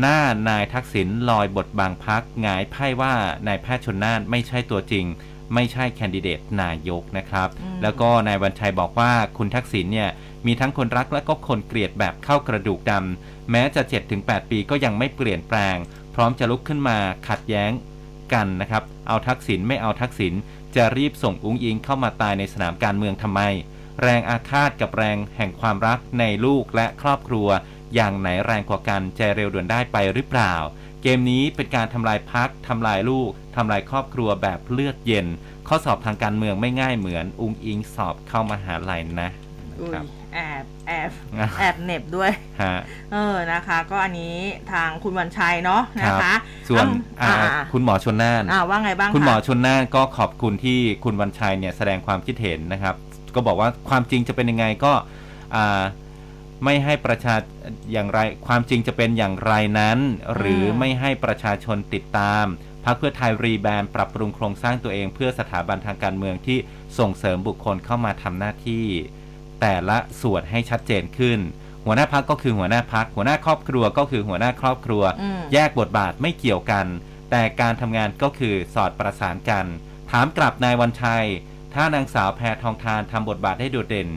[0.00, 0.18] หน้า
[0.48, 3.14] นายทักษิณลอยบทบางพักหงายไพ่ว่า
[3.46, 5.06] นายแพทย์ชนน่านไม่ใช่ตัวจริง
[5.54, 10.10] ไม่ใช่แคนดิเดตนายกนะครับอืมแล้วก็นายวันชัยบอกว่าคุณทักษิณเนี่ย
[10.46, 13.82] มีทั้งคนรักและก็คนเกลียดแบบเข้ากระดูกดำ แม้จะ
[14.16, 15.76] 7-8 ปีก็ยังไม่เปลี่ยนแปลง
[16.14, 17.70] พร้อมจะลุกขึ้นมาขัดแย้ง
[18.32, 20.34] กันนะครับ เอาทักษิณไม่เอาทักษิณ
[20.76, 23.40] จะรีบส่งอุ้งอิงเข้ามาตายในสนามการเมืองทำไม
[24.02, 27.48] แรงอาฆาตกับแรงแห่งความรักในลูกและครอบครัว
[27.94, 30.54] อย่างไหนแรงกว่ากันใจเร็วด่วนได้ไปหรือเปล่า
[31.02, 35.26] เกมนี้เป็นการทำลายพักทำลายลูกทำลายครอบครัวแบบเลือดเย็น
[35.68, 39.30] ข้อสอบทางการเมืองไม่ง่ายเหมือน อุ้งอิงสอบเข้ามาหาลัยนะ
[39.78, 40.04] อุ้ยครับ
[40.34, 41.10] แอบแอบ
[41.58, 42.30] แอบเหน็บด้วย
[42.62, 42.74] ฮะ
[43.12, 44.36] เออนะคะ ก็อันนี้
[44.72, 46.34] ทางคุณวันชัยเนาะนะคะ
[46.68, 46.86] ส่วน
[47.22, 52.94] อ่าอ่าอ่าคุณหมอชนน่านอ่าว่าไงบ้างคุณหมอคะชนน่านก็ขอบคุณที่คุณวันชัยเนี่ยแสดงความคิดเห็นนะครับ
[53.34, 54.92] ก็บอกว่าความจริงจะเป็นยังไงก็
[55.54, 55.82] อ่า
[56.64, 57.34] ไม่ให้ประชา
[57.92, 59.98] อย่างไรความจริงจะเป็นอย่างไรนั้น
[60.36, 62.44] หรือไม่ให้ประชาชนติดตาม
[62.84, 66.58] พรรคเพื่อไทยรีแบรนด์ปรับปรุงโครงสร้างตัวเองเพื่อสถาบันทางการเมืองที่
[66.98, 68.84] ส่งเสริมบุคคลเข้ามาทำหน้าที่
[69.64, 71.38] แต่ละส่วนให้ชัดเจนขึ้น
[71.84, 76.86] หัวหน้าพักก็คือหัวหน้าพัก หัวหน้าครอบครัวก็คือหัวหน้าครอบครัวอืมแยกบทบาทไม่เกี่ยวกัน
[77.30, 79.66] แต่การทำงานก็คือสอดประสานกัน
[80.10, 81.26] ถามกลับนายวันชัย
[81.74, 84.08] ถ้านางสาวแพทองทานทำบทบาทได้โดดเด่น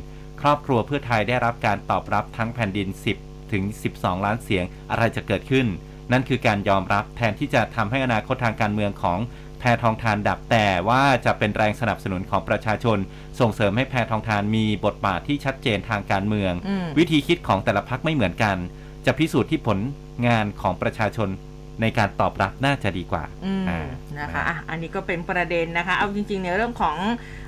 [0.41, 2.87] ครอบครัวเพื่อไทยได้รับการตอบรับทั้งแผ่นดิน
[3.19, 3.63] 10 ถึง
[3.97, 5.67] 12 ล้านเสียงอะไรจะเกิดขึ้น
[6.11, 9.19] นั่นคือการยอมรับแทนที่จะทำให้อนาคตทางการเมืองของ
[9.59, 12.97] แพทองทานดับแต่ว่าจะเป็นแรงสนับสนุนของประชาชน
[13.39, 18.57] ส่งเสริมให้แพทองทานมีบทบาทที่ชัดเจนทางการเมืองอืมวิธีคิดของแต่ละพักไม่เหมือนกัน
[19.05, 19.79] จะพิสูจน์ที่ผล
[20.27, 21.29] งานของประชาชน
[21.82, 23.88] ในการตอบรับน่าจะดีกว่าอืมอ่า
[24.19, 26.95] นะคะอะอันนี้ก็เป็นประเด็นนะคะ เอาจริงๆในเรื่องของ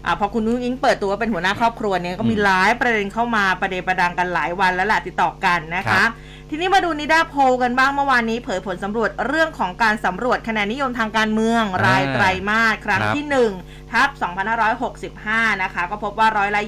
[0.06, 6.10] อาพอคุณนุ้งอิงเปิดตัวว่าเป็นหัวหน้าครอบครัวเนี่ยก็มีอืมหลายประเด็นเข้ามาประเดประดังกันหลายวันแล้วแหละติดต่อกันนะครัคะบ
[6.50, 13.26] ทีนี้มาดูนิดาโพลกันบ้างเมื่อวานนี้เผยผลสำรวจเรื่องของการสำรวจคะแนนนิยมทางการเมืองรายไตรมาสครั้งครับที่
[13.58, 14.10] 1 ทับ
[14.86, 16.62] 2565 นะคะ ก็พบว่าร้อยละ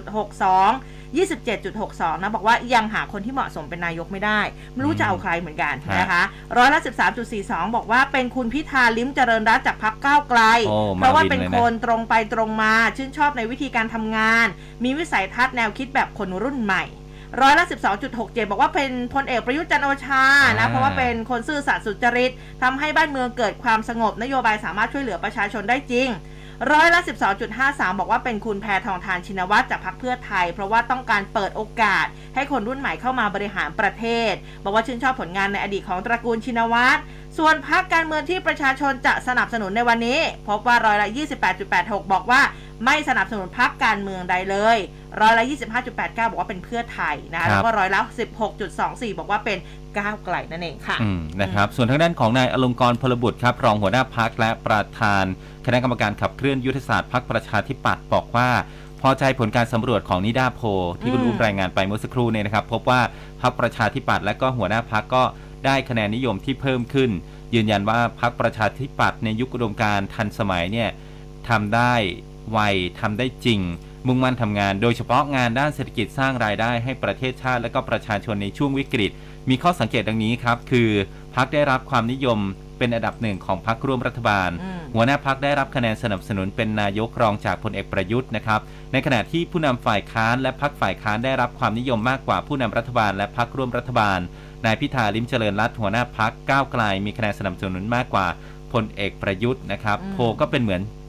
[0.00, 4.40] 27.62 27.62 นะบอกว่ายังหาคนที่เหมาะสมเป็นนายกไม่ได้
[4.74, 6.22] ไม่รู้จะเอาใครเหมือนกันนะคะ
[6.56, 6.80] ร้อยละ
[7.26, 14.46] 13.42 บอกว่าเป็นคุณพิธาลิ้มเจริญรัตน์จากพรรคก้าวไกลโอ้เพราะว่าเป็นมาวินเลยคนะนตรงไปตรงมา ชื่นชอบในวิธีการทำงาน
[14.84, 16.84] มีวิสัยทัศน์แนวคิดแบบคนรุ่นใหม่
[17.40, 17.64] ร้อยละ
[18.08, 22.32] 12.67 บอกว่าเป็นพลเอกประยุทธ์จันทร์โอชานะอ่าเพราะว่าเป็นคนซื่อสัตย์สุจริต
[22.62, 26.08] ทำให้บ้านเมืองเกิดความสงบนโยบายสามารถช่วยเหลือประชาชนได้จริง
[26.72, 27.00] ร้อยละ
[27.50, 34.32] 12.53 บอกว่าเป็นคุณแพทองทานชินวัตรจากพรรคเพื่อไทย เพราะว่าต้องการเปิดโอกาส ให้คนรุ่นใหม่เข้ามาบริหารประเทศ
[34.64, 37.00] บอกว่าชื่นชอบผลงานในอดีตของตระกูลชินวัตร
[37.38, 41.08] ส่วนพรรคการเมืองที่ประชาชนจะสนับสนุนในวันนี้ พบว่าร้อยละ
[41.60, 42.40] 28.86 บอกว่า
[42.84, 44.78] ไม่สนับสนุนพรรคการเมืองใดเลย
[45.20, 45.44] ร้อยละ
[45.82, 45.92] 25.89
[46.30, 48.00] บอกว่าเป็นเพื่อไทยนะครัคะบแล้วก็ร้อยละ
[48.60, 49.58] 16.24 บอกว่าเป็น
[49.98, 55.24] ก้าวไกลนั่นเองค่ะอืมนะครับ ส่วนทางด้านของนายอลงกรณ์พลบุตรครับรองหัวหน้าพักและประธาน
[55.66, 58.48] คณะกรรมการขับเคลื่อนยุทธศาสตร์พักประชาธิปัตย์บอกว่า
[59.00, 63.00] พอใจผลการสำรวจของนิดาโพลที่คุณอืมอุ้มรายงานไปเมื่อสักครู่เนี่ยนะครับ พบว่า
[63.42, 65.22] พักประชาธิปัตย์และก็หัวหน้าพักก็
[65.66, 67.10] ได้คะแนนนิยมที่เพิ่มขึ้น
[67.54, 70.90] ยืนยันว่าพักประชาธิปัตย์ในยุคอุดมการณ์ทันสมัยเนี่ย
[71.48, 71.94] ทำได้
[72.50, 72.58] ไว
[73.00, 73.60] ทำได้จริง
[74.06, 79.10] มุ่งมั่นทำงาน โดยเฉพาะงานด้านเศรษฐกิจสร้างรายได้ให้ประเทศชาติและก็ประชาชนในช่วงวิกฤต
[79.48, 80.90] มีข้อสังเกตดังนี้ครับ คือ
[81.36, 82.38] พักได้รับความนิยม
[82.78, 88.60] เป็นอันดับหนึ่งของพักร่วมรัฐบาลอืมหัวหน้าพักได้รับคะแนนสนับสนุนเป็นนายกรองจากพลเอกประยุทธ์นะครับ
[88.92, 94.18] ในขณะที่ผู้นำฝ่ายค้านและพักฝ่ายค้านได้รับความนิยมมากกว่าผู้นำรัฐบาลและพักร่วมรัฐบาล
[94.64, 98.26] นายพิธาลิมเจริญรัตน์หัวหน้าพักก้าวไกลมีคะแนนสนับสนุนมากกว่า
[98.72, 100.99] พลเอกประยุทธ์นะครับอืมโพลก็เป็นเหมือนสเอ่อ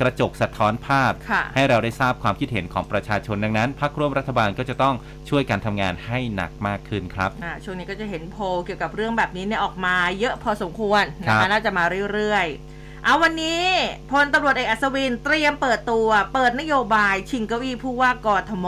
[0.00, 4.94] กระจกสะท้อนภาพค่ะให้เราได้ทราบความคิดเห็นของประชาชนดังนั้นพักร่วมรัฐบาลก็จะต้อง
[5.28, 13.62] ช่วยกันทำงานให้หนักมากขึ้นครับอ่าช่วงนี้ก็จะเห็นโพลเกี่ยวกับเรื่องแบบนี้เนี่ยออกมาเยอะพอสมควรนะครัคะบน่าจะมาเรื่อยๆ เอาวันนี้
[14.10, 18.66] พลตำรวจเอกอัศวินเตรียมเปิดตัว เปิดนโยบายชิงเก้าอี้ผู้ว่ากทม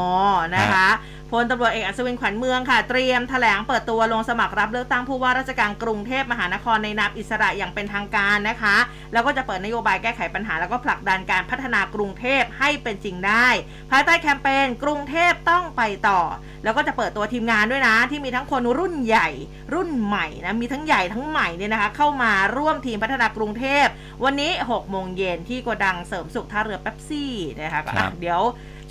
[0.56, 0.88] นะคะ
[1.32, 8.76] พลตำรวจเอกอัศวินขวัญเมืองค่ะ เตรียมแถลงเปิดตัวลงสมัครรับเลือกตั้งผู้ว่าราชการกรุงเทพมหานครในนามอิสระอย่างเป็นทางการนะคะ
[9.12, 13.48] แล้วก็จะเปิดนโยบายแก้ไขปัญหา แล้วก็ผลักดันการพัฒนากรุงเทพให้เป็นจริงได้
[13.90, 16.20] ภายใต้แคมเปญกรุงเทพต้องไปต่อ
[16.64, 19.28] แล้วก็จะเปิดตัวทีมงานด้วยนะ ที่มีทั้งคนรุ่นใหญ่
[19.74, 23.86] รุ่นใหม่นะมีทั้งใหญ่ทั้งใหม่เนี่ยนะคะ เข้ามาร่วมทีมพัฒนากรุงเทพ
[24.24, 28.42] วันนี้6โมงเย็นที่โกดังเสริมสุขท่าเรือแป๊บซี่นะคะก็ครัอะบเดี๋ยว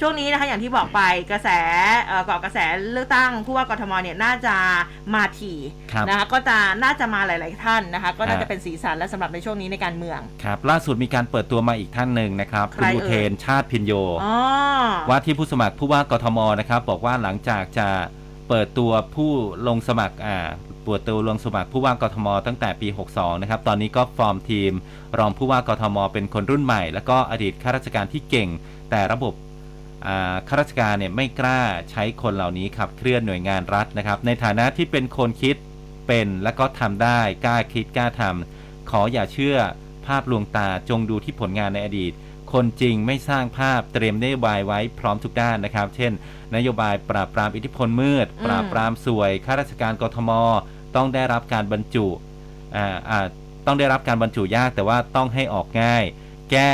[0.04, 1.50] ช่วงนี้นะคะอย่างที่บอกไปกระแส
[2.06, 2.58] เอ่อเกาะกระแส
[2.92, 4.56] เลือกตั้งผู้ว่ากทมเนี่ยน่าจะ
[5.14, 5.60] มาถี่
[5.92, 13.94] ครับนะคะก็จะน่าจะมาหลาย ๆ ท่านนะคะ ก็น่าฮะจะเป็นสีสันและสำหรับในช่วงนี้ในการเมืองครับล่าสุดมีการเปิดตัวมาอีกท่านหนึ่งนะครับใคคุรณเอ่ยอุเทนชาติพินโย
[14.24, 14.38] อ๋อ
[15.10, 17.88] ว่าที่ผู้สมัครผู้ว่ากทมนะครับบอกว่าหลังจากจะ
[18.50, 19.32] เปิดตัวผู้
[19.68, 20.48] ลงสมัครอ่า
[20.86, 24.72] เปิดตัวลงสมัครผู้ว่ากทม ตั้งแต่ปี 62 นะครับ ตอนนี้ก็ฟอร์มทีม
[25.20, 28.50] รองผู้ว่ากทม เป็นคนรุ่นใหม่ แล้วก็อดีตข้าราชการที่เก่ง
[28.92, 29.51] แต่ระบบอ่า
[30.48, 35.56] ข้าราชการเนี่ยไม่กล้าใช้คนเหล่านี้ขับเคลื่อนหน่วยงานรัฐนะครับ ในฐานะที่เป็นคนคิด
[36.08, 39.58] เป็นและก็ทำได้กล้าคิดกล้าทำขออย่าเชื่อ
[40.06, 42.14] ภาพลวงตาจงดูที่ผลงานในอดีต
[42.54, 46.12] คนจริงไม่สร้างภาพเตรียมนโยบายไว้พร้อมทุกด้านนะครับ เช่น
[46.56, 50.32] นโยบายปราบปรามอิทธิพลมืดอืมปราบปรามสวยข้าราชการกทม
[50.96, 52.08] ต้องได้รับการบรรจุ
[52.76, 53.26] อ่าอ่า
[53.66, 56.04] ต้องได้รับการบรรจุยากแต่ว่าต้องให้ออกง่าย
[56.52, 56.74] แก้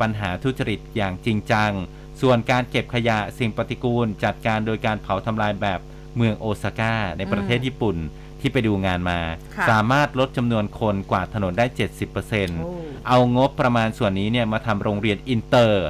[0.00, 1.72] ปัญหาทุจริตอย่างจริงจัง
[2.20, 5.80] ส่วนการเก็บขยะสิ่งปฏิกูล จัดการโดยการเผาทำลายแบบ
[6.16, 7.96] เมืองโอซาก้าในประเทศอืมญี่ปุ่น
[8.40, 9.18] ที่ไปดูงานมา
[9.56, 12.72] ค่ะสามารถลดจำนวนคนกวาดถนนได้ 70%โอ้
[13.08, 15.86] เอางบประมาณส่วนนี้เนี่ยมาทำโรงเรียนอินเตอร์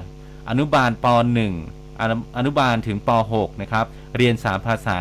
[0.49, 5.01] อนุบาลป .1 อนุอนุบาลถึงป .6 นะครับ เรียน 3 ภาษา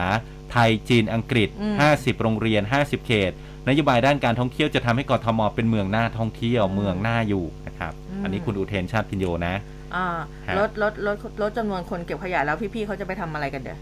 [0.51, 3.31] ไทย จีน อังกฤษอืม50 โรงเรียน 50 เขต
[3.67, 9.55] นโยบายด้านการท่องเที่ยวจะทำให้กทมเป็นเมืองน่าท่องเที่ยว เมืองน่าอยู่นะครับ อันนี้คุณอุเทนชาติพินโยนะ
[9.95, 10.05] อ่า
[10.47, 13.77] ฮะ ลดลดลดลดจำนวนคนเก็บขยะแล้วพี่ๆเขาจะไปทำอะไรกันเด้อ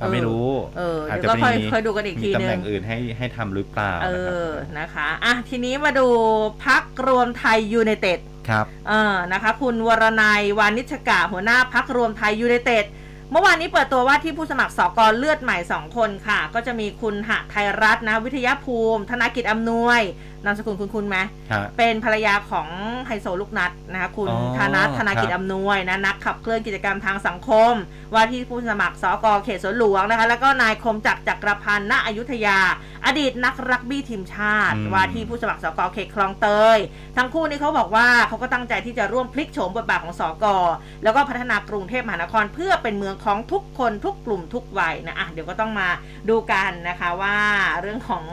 [0.00, 6.06] อะไม่รู้ เอออาจเดี๋ยวจะก็ค่อยมี ค่อยดูกันอีกมีทีตำนึแหน่งง อื่นให้ให้ทำหรือเปล่าเอนะครับอ นะคะ อะ ทีนี้มาดู
[6.64, 8.18] พักรวมไทยยูไนเต็ด
[8.48, 12.86] ครับ เออนะคะ คุณวรนัยวานิชกาหัวหน้าพักรวมไทยยูไนเต็ด
[13.32, 20.00] เมื่อวานนี้เปิดตัวว่าที่ผู้สมัครสกเลือดใหม่ 2 คนค่ะ ก็จะมีคุณหะไทยรัตน์นะวิทยาภูมิ ธนกิจอำนวย
[20.44, 21.18] นามสกุลคุณคุณไหม
[21.52, 22.68] ฮะเป็นภรรยาของ
[23.06, 27.72] ไฮโซลูกนัดนะคะคุณอ๋อธนัทธนากิจครับอำนวยนะนักขับเคลื่อนกิจกรรมทางสังคม
[28.14, 32.58] ว่าที่ผู้สมัครสกเขตสวนหลวงนะคะแล้วก็นายคมจักรจักรพันธ์ณอยุธยา
[33.06, 36.78] อดีตนักรักบี้ทีมชาติอืมว่าที่ผู้สมัครสกเขตคลองเตย
[37.16, 40.44] ทั้งคู่นี้เขาบอกว่าเขาก็ตั้งใจที่จะร่วมพลิกโฉมบทบาทของสก
[41.02, 45.88] แล้วก็พัฒนากรุงเทพมหานครเพื่อเป็นเมืองของทุกคนทุกกลุ่มทุกวัยนะอะเดี๋ยวก็ต้องมา
[46.28, 47.36] ดูกันนะคะว่า
[47.80, 48.24] เรื่องของ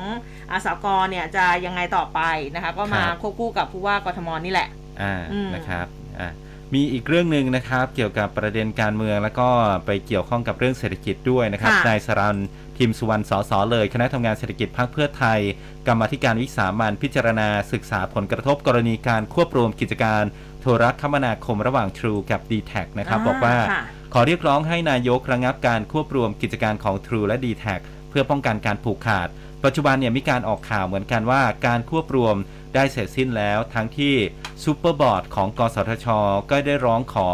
[0.52, 2.22] อาสกเนี่ยจะยังไงต่อไป
[2.56, 4.68] นะคะ ก็มาครับควบคู่กับผู้ว่ากทมนี่แหละ
[5.02, 5.88] อ่าอืมนะครับ
[6.20, 6.30] อ่า
[6.74, 9.50] มีอีกเรื่องหนึ่งนะครับ เกี่ยวกับประเด็นการเมือง แล้วก็
[9.86, 12.38] ไปเกี่ยวข้องกับเรื่องเศรษฐกิจด้วยนะครับค่ะนายสรัน
[12.78, 15.40] ทิมสุวรรณสสเลย คณะทำงานเศรษฐกิจพรรคเพื่อไทย
[15.88, 20.24] กรรมาธิการวิสามันพิจารณาศึกษาผลกระทบกรณีการควบรวมกิจการ
[20.62, 23.84] โทรคมนาคมระหว่าง True กับ d t แทนะครับ บอกว่าค่ะ
[24.14, 27.66] ขอเรียกร้องให้นายกระงับการควบรวมกิจการของ True และ d t แท
[28.10, 29.28] เพื่อป้องกันการผูกขาด
[29.70, 32.36] ปัจจุบันเนี่ยมีการออกข่าวเหมือนกันว่า การควบรวม
[32.76, 34.16] ได้เสร็จสิ้นแล้ว ทั้งที่
[34.64, 36.08] ซูเปอร์บอร์ดของกสทช
[36.50, 37.28] ก็ได้ร้องขอ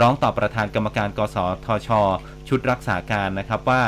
[0.00, 1.36] ร้องต่อประธานกรรมการกส
[1.66, 1.88] ทช
[2.48, 3.82] ชุดรักษาการนะครับว่า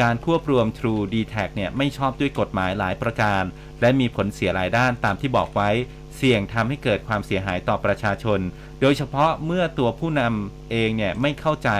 [0.00, 3.42] การควบรวม True d t แทเนี่ยไม่ชอบด้วยกฎหมายหลายประการ
[3.80, 5.70] และมีผลเสียหลายด้านตามที่บอกไว้
[6.16, 8.40] เสี่ยงทำให้เกิดความเสียหายต่อประชาชน
[8.80, 11.70] โดยเฉพาะเมื่อตัวผู้นำเองเนี่ยไม่เข้าใจ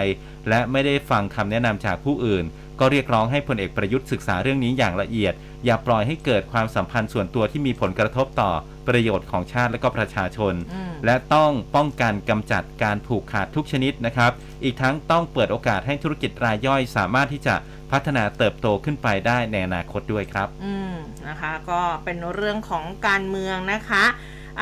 [0.48, 2.44] และไม่ได้ฟังคำแนะนำจากผู้อื่น
[2.80, 8.50] ก็เรียกร้องให้พลเอกประยุทธ์ศึกษาเรื่องนี้อย่างละเอียด อย่าปล่อยให้เกิดความสัมพันธ์ส่วนตัวที่มีผลกระทบต่อ
[8.88, 14.32] ประโยชน์ของชาติและก็ประชาชนอืมและต้องป้องกันกำจัดการผูกขาดทุกชนิดนะครับ
[14.64, 17.54] อีกทั้งต้องเปิดโอกาสให้ธุรกิจรายย่อยสามารถที่จะ
[17.90, 20.94] พัฒนาเติบโตขึ้นไปได้ในอนาคตด้วยครับ อืม
[21.28, 24.04] นะคะ ก็เป็นเรื่องของการเมืองนะคะ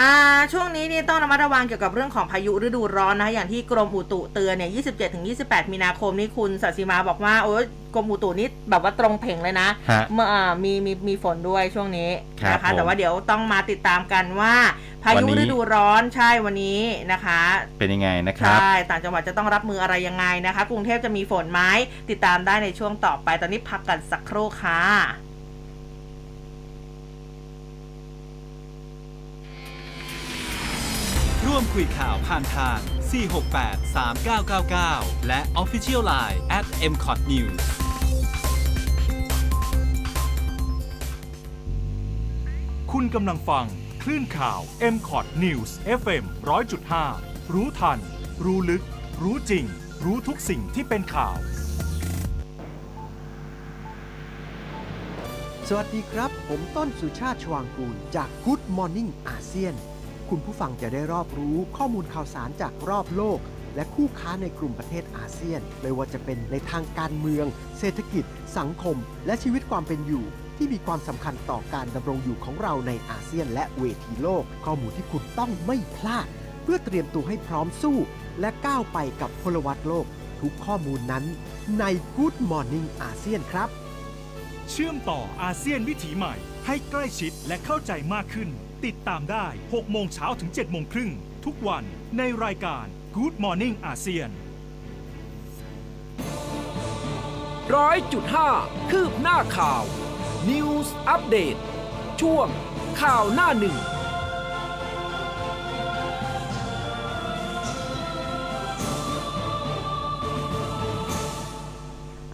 [0.01, 0.13] อ่า
[0.53, 4.71] ช่วงนี้นี่ต้องระมัดระวังเกี่ยวกับเรื่องของพายุฤดูร้อนนะคะอย่างที่กรมอุตุเตือนเนี่ย
[5.21, 7.65] 27-28 มีนาคมนี่คุณสัสิมาบอกว่าโอ้ย
[7.95, 14.55] กรมอุตุนี่แบบว่าตรงเพ่งเลยนะฮะเมื่ออ่ามีมีมีฝนด้วยช่วงนี้ครับนะคะผมแต่ว่าเดี๋ยวต้องมาติดตามกันว่า
[15.03, 16.81] พาวันยุนี้ ฤดูร้อนใช่วันนี้
[17.13, 17.41] นะคะ
[17.79, 21.61] เป็นยังไงนะครับ ใช่ ต่างจังหวัดจะต้องรับมืออะไรยังไงนะคะ กรุงเทพจะมีฝนไหม
[22.11, 24.83] ติดตามได้ในช่วงต่อไปตอนนี้พักกันสักครู่ค่ะ
[31.57, 32.79] ร่วมคุยข่าวผ่านทาง
[33.43, 33.95] 468
[34.63, 37.63] 3999 และ Official Line at m c o t News
[42.93, 43.67] คุณกำลังฟัง
[44.03, 44.61] คลื่นข่าว
[44.95, 46.25] m c o t News FM
[46.89, 47.99] 100.5 รู้ทัน
[48.45, 48.83] รู้ลึก
[49.23, 49.65] รู้จริง
[50.05, 51.37] รู้ทุกสิ่งที่เป็นข่าว
[55.69, 59.77] สวัสดีครับ ผมต้นสุชาติชวางกูลจาก Good Morning อาเซียน
[60.31, 63.39] คุณผู้ฟังจะได้รอบรู้ข้อมูลข่าวสารจากรอบโลก
[63.75, 67.47] และคู่ค้าในกลุ่มประเทศอาเซียน ไม่ว่าจะเป็นในทางการเมือง
[67.79, 68.25] เศรษฐกิจ
[68.59, 68.97] สังคม
[69.27, 70.25] และชีวิตความเป็นอยู่
[70.57, 76.27] ที่มีความสำคัญต่อการดำรงอยู่ของเราในอาเซียนและเวทีโลก ข้อมูลที่คุณต้องไม่พลาด
[76.63, 77.97] เพื่อเตรียมตัวให้พร้อมสู้
[78.41, 80.07] และก้าวไปกับพลวัตโลก
[80.41, 81.25] ทุกข้อมูลนั้น
[81.79, 81.85] ใน
[82.17, 83.69] Good Morning อาเซียนครับ
[84.71, 86.35] เชื่อมต่ออาเซียนวิถีใหม่
[86.67, 88.49] ให้ใกล้ชิดและเข้าใจมากขึ้น
[88.85, 91.11] ติดตามได้ 6 โมงเช้าถึง 7 โมงครึ่ง
[91.45, 91.85] ทุกวัน
[92.19, 92.85] ในรายการ
[93.17, 94.31] Good Morning อาเซียน
[97.75, 98.51] ร้อยจุดห้า
[98.91, 99.83] คืบหน้าข่าว
[100.51, 101.61] News Update
[102.21, 102.49] ช่วง
[103.01, 103.77] ข่าวหน้าหนึ่ง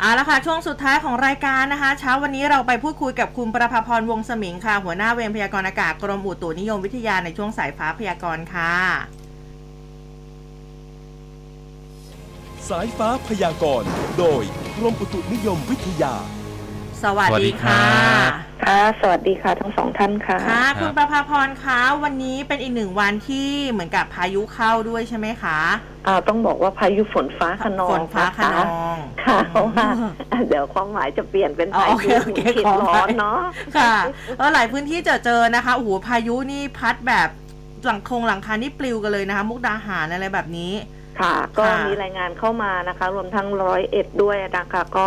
[0.01, 8.75] เอาละค่ะ ช่วงสุดท้ายของรายการนะคะ เช้าวันนี้เราไปพูดคุยกับคุณประภาพรวงศ์สมิงค่ะ หัวหน้าเวรพยากรณ์อากาศกรมอุตุนิยมวิทยาในช่วงสายฟ้าพยากรณ์ค่ะ
[12.69, 14.43] สายฟ้าพยากรณ์โดย
[14.77, 16.15] กรมอุตุนิยมวิทยา
[17.03, 17.85] สวัสสวัสดีดีครัค่ะ
[18.31, 25.59] บ ค่ะสวัสดีค่ะทั้งสองท่านค่ะค่ะครับคุณประภาพรคะวันนี้เป็นอีกหนึ่งวันที่เหมือนกับพายุเข้าด้วยใช่ไหมคะ
[26.07, 28.63] อ่าต้องบอกว่าพายุฝนฟ้าขนองฝนฟ้าขนอ
[28.95, 29.87] งค่ะเพราะว่า
[30.49, 33.39] เดี๋ยวความหมายจะเปลี่ยนเป็นอ๋อพาโอเคยุโอเคเขตขอร้อภัอยนเนาะ
[33.77, 33.95] ค่ะ
[34.39, 37.29] เออหลายพื้นที่เจอเจอนะคะโอ้โหพายุนี่พัดแบบ
[37.85, 40.73] หลังคงหลังคานี่ปลิวกันเลยนะคะ มุกดาหารอะไรแบบนี้
[41.21, 45.07] ค่ะ ก็ค่ะมีรายงานเข้ามานะคะ รวมทั้งร้อยเอ็ดด้วยนะคะก็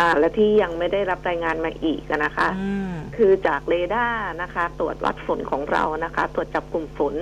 [0.00, 7.14] อ่าและที่ยังไม่ได้รับรายงานมาอีกนะคะ อืม คือจากเรดาร์นะคะ ตรวจวัดฝนของเรานะคะ ตรวจจับกลุ่มฝน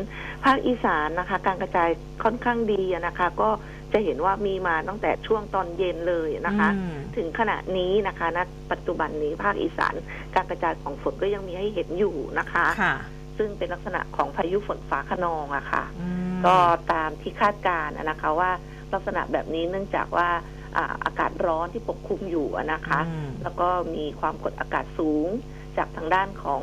[0.45, 1.89] ภาคอีสานนะคะ การกระจาย
[2.25, 3.51] ค่อนข้างดีอะนะคะ ก็
[3.93, 8.39] จะเห็นว่ามีมาตั้งแต่ช่วงตอนเย็นเลยนะคะ อืม ถึงขณะนี้นะคะณ
[8.71, 9.95] ปัจจุบันนี้ภาคอีสาน
[10.35, 12.95] การกระจายของฝนก็ยังมีให้เห็นอยู่นะคะ ค่ะ
[13.39, 16.57] ซึ่งเป็นลักษณะของพายุฝนฟ้าขนองอะค่ะ อืมก็
[16.93, 18.51] ตามที่คาดการณ์อะนะคะว่า
[18.93, 20.29] ลักษณะแบบนี้เนื่องจากว่า
[20.77, 25.29] อ่าอากาศร้อนที่ปกคลุมอยู่อะนะคะอืมแล้วก็มีความกดอากาศสูง
[25.77, 26.63] จากทางด้านของ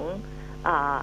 [0.68, 0.98] อา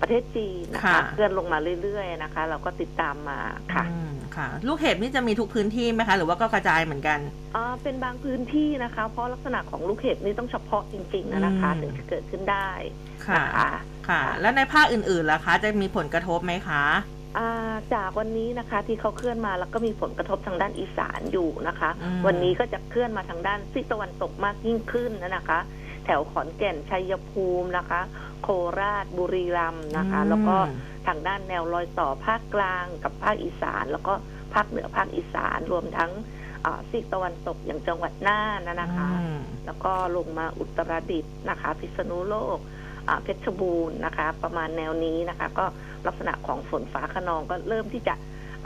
[0.00, 3.38] ประเทศจีนนะคะค่ะเคลื่อนลงมาเรื่อยๆนะคะ เราก็ติดตามมา
[3.74, 7.18] ค่ะอืมค่ะ ลูกเห็บนี่จะมีทุกพื้นที่ไหมคะ หรือว่าก็กระจายเหมือนกัน
[7.56, 12.70] อ่าเป็นบางพื้นที่นะคะ เพราะลักษณะของลูกเห็บนี่ต้องเฉพาะจริงๆนะนะคะอืมถึงจะเกิดขึ้นได้
[13.26, 13.70] ค่ะนะคะ
[14.08, 16.84] ค่ะ แล้วในภาคอื่นๆล่ะคะ จะมีผลกระทบไหมคะ
[17.38, 25.58] อ่าจากวันนี้นะคะที่เขาเคลื่อนมาแล้วก็มีผลกระทบทางด้านอีสานอยู่นะคะ อืม วันนี้ก็จะเคลื่อนมาทางด้านซีกตะวันตกมากยิ่งขึ้นนะคะ
[26.04, 28.00] แถวขอนแก่นชัยภูมินะคะ
[28.42, 28.48] โค
[28.80, 30.56] ราชบุรีรัมย์นะคะ แล้วก็
[31.06, 34.12] ทางด้านแนวรอยต่อภาคกลางกับภาคอีสาน แล้วก็
[34.54, 36.10] ภาคเหนือภาคอีสานรวมทั้ง
[36.64, 42.79] อ่าซีกตะวันตกอย่างจังหวัดน่านนะนะคะ อืม แล้วก็ลงมาอุตรดิตถ์นะคะ พิษณุโลกอ่า
[43.22, 45.66] เพชรบูรณ์นะคะ ประมาณแนวนี้นะคะ ก็
[46.06, 48.14] ลักษณะของฝนฟ้าขนองก็เริ่มที่จะ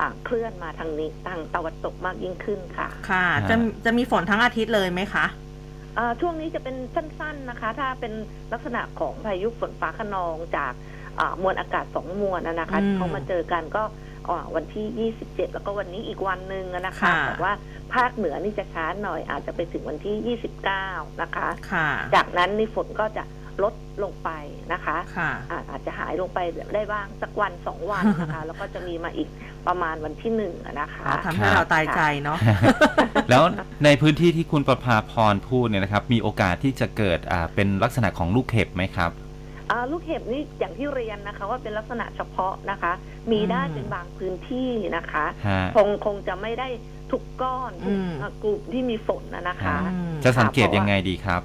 [0.01, 3.55] อ่าเคลื่อนมาทางนี้ทางตะวันตกมากยิ่งขึ้นค่ะ ค่ะ จะ
[3.85, 5.27] จะมีฝนทั้งอาทิตย์เลยไหมคะ
[5.99, 8.13] อ่าช่วงนี้จะเป็นสั้นๆนะคะ ถ้าเป็น
[8.53, 10.73] ลักษณะของพายุฝนฟ้าขนองจาก
[11.21, 13.83] อ่ามวลอากาศสองมวลนะนะคะอืมที่เขามาเจอกันก็
[14.29, 17.53] อ่าวันที่ 27 แล้วก็วันนี้อีกวันหนึ่งอะนะคะค่ะแต่ว่า
[17.95, 20.37] ภาคเหนือนี่จะช้าหน่อยอาจจะไปถึงวันที่
[20.81, 23.25] 29 นะคะค่ะจากนั้นนี่ฝนก็จะ
[23.63, 24.31] ลดลงไป
[24.73, 26.39] นะคะค่ะอาอาจจะหายลงไป
[26.75, 29.29] ได้บ้างสักวันสองวันนะคะ แล้วก็จะมีมาอีก
[29.67, 32.39] ประมาณวันที่หนึ่งอะนะคะทำให้เราตายใจเนาะ
[33.31, 33.43] แล้ว
[33.85, 39.11] ในพื้นที่ที่คุณประภาพรพูดเนี่ยนะครับ มีโอกาสที่จะเกิดอ่าเป็นลักษณะของลูกเห็บไหมครับ
[39.71, 42.93] อ่าลูกเห็บนี่อย่างที่เรียนนะคะว่าเป็นลักษณะเฉพาะนะคะ
[43.33, 46.69] มีได้อืมเป็นบางพื้นที่นะคะฮะคงคงจะไม่ได้
[47.11, 51.43] ทุกก้อนทุกอืมอ่ากลุ่มที่มีฝนนะนะคะอืมจะสังเกตยังไงดีครับ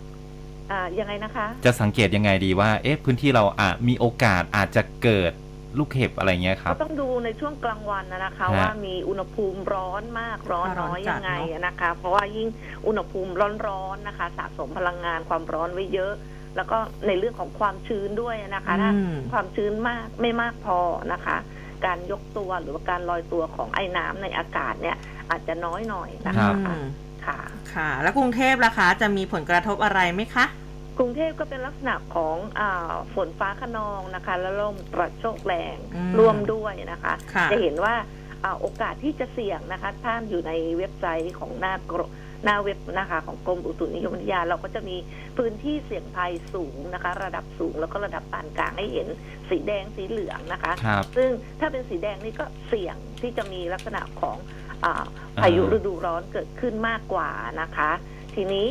[0.71, 5.31] อ่ายังไงนะคะจะสังเกตยังไงดีว่า เอ๊ะพื้นที่เราอะมีโอกาสอาจจะเกิด
[5.77, 12.47] ลูกเห็บอะไรเงี้ยครัก็บต้องดูในช่วงกลางวันนะนะคะ ฮะ ว่ามีอุณหภูมิร้อนมากร้อนร้อนน้อยจัดยังไงเนอะ นะคะ เพราะว่ายิ่ง
[12.87, 13.31] อุณหภูมิ
[13.67, 16.13] ร้อนๆนะคะ สะสมพลังงานความร้อนไว้เยอะ
[16.55, 20.79] แล้วก็ในเรื่องของความชื้นด้วยนะคะถ้า อืม ความชื้นมากไม่มากพอ
[21.13, 21.37] นะคะ
[21.85, 24.97] การยกตัวหรือว่าการลอยตัวของไอ้น้ำในอากาศเนี่ย
[25.31, 26.85] อาจจะน้อยหน่อยนะครัคะ บ อืม
[27.29, 27.39] ค่ะ
[27.75, 30.45] ค่ะ แล้วกรุงเทพล่ะคะ จะมีผลกระทบอะไรไหมคะ
[30.97, 37.95] กรุงเทพก็เป็นลักษณะของอาฝนฟ้าขนองนะคะ แล้วลมกระโชกแรงอืมร่วมด้วยนะคะค่ะจะเห็นว่า
[38.43, 41.99] อ่าโอกาสที่จะเสี่ยงนะคะท่านอยู่ในเว็บไซต์ของหน้ากร
[42.43, 44.97] หน้าเว็บนะคะของกรมอุตุนิยมวิทยา เราก็จะมี
[45.37, 49.07] พื้นที่เสี่ยงภัยสูงนะคะ ระดับสูงแล้วก็ระดับปานกลางให้เห็น
[49.49, 51.29] สีแดงสีเหลืองนะคะครับซึ่ง
[51.59, 54.37] ถ้าเป็นสีแดงนี่ก็เสี่ยงที่จะมีลักษณะของ
[54.85, 55.05] อา
[55.41, 57.29] พายุฤดูร้อนเกิดขึ้นมากกว่า
[57.61, 57.89] นะคะ
[58.35, 58.67] ทีนี้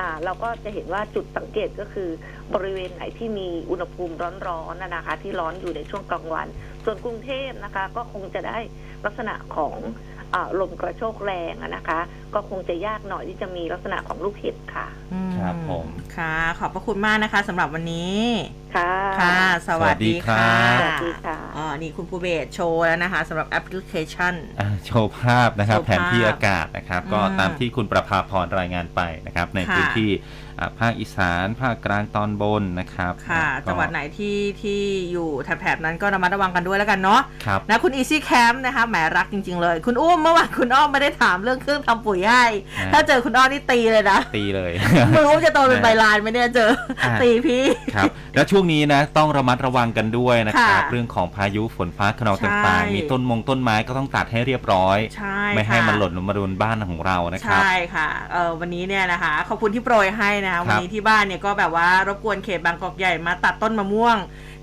[0.00, 2.08] อ่าเราก็จะเห็นว่าจุดสังเกตก็คือ
[2.54, 4.14] บริเวณไหนที่มีอุณหภูมิ
[4.48, 6.46] ร้อนๆนะนะคะ ที่ร้อนอยู่ในช่วงกลางวัน
[6.84, 8.58] ส่วนกรุงเทพนะคะ ก็คงจะได้
[9.04, 9.76] ลักษณะของ
[10.18, 10.21] ออ่า
[10.60, 12.00] ลมกระโชกแรงอะนะคะ
[12.34, 18.20] ก็คงจะยากหน่อยที่จะมีลักษณะของลูกเห็บค่ะอืครับผมค่ะ ขอบพระคุณมากนะคะสำหรับวันนี้
[18.74, 30.10] ค่ะ ค่ะ สวัสดีค่ะสวัสดีครับสวัสดีค่ะอ๋อนี่คุณภูเบศโชว์แล้วนะคะสำหรับแอปพลิเคชันอ่าโชว์ภาพนะครับโชว์ภาพแผนที่อากาศนะครับ ก็อืมตามที่คุณประภาพรรายงานไปนะครับ ในค่ะพื้นที่
[30.51, 34.80] อ่า ภาคอีสาน ภาคกลางตอนบนนะครับ ค่ะก็จังหวัดไหนที่ที่
[35.12, 42.44] อยู่แถบๆนั้นก็ระมัดระวังกันด้วยแล้วกันเนาะครับนะคุณ Easy Camp นะคะแหมรักจริง ๆ เลย คุณอุ้มเมื่อวานคุณอ้อมไม่ได้ถามเรื่องเครื่องทำปุ๋ยให้
[42.78, 44.72] อ่าถ้าเจอคุณอ้อมนี่ตีเลยนะ ตีเลย
[45.10, 46.70] ไมืออุ้มจะโตเป็นใบลานไหมเนี่ยเจอ
[47.02, 64.18] อ่าตีพี่ครับแล้วช่วงนี้นะต้องระมัดระวังกันด้วยนะครับค่ะเรื่องของพายุฝนฟ้าขนองใช่ต่างๆ มีต้นมงต้นไม้ก็ต้องตัดให้เรียบร้อยใช่ไม่ให้ค่ะมันหล่นลงมาโดนบ้านของเรานะครับใช่ค่ะเออวันนี้เนี่ยนะคะขอบคุณที่โปรยให้นะคะวันนี้ที่บ้านเนี่ยก็แบบว่ารบกวนเขตบางกอกใหญ่มาตัดต้นมะม่วง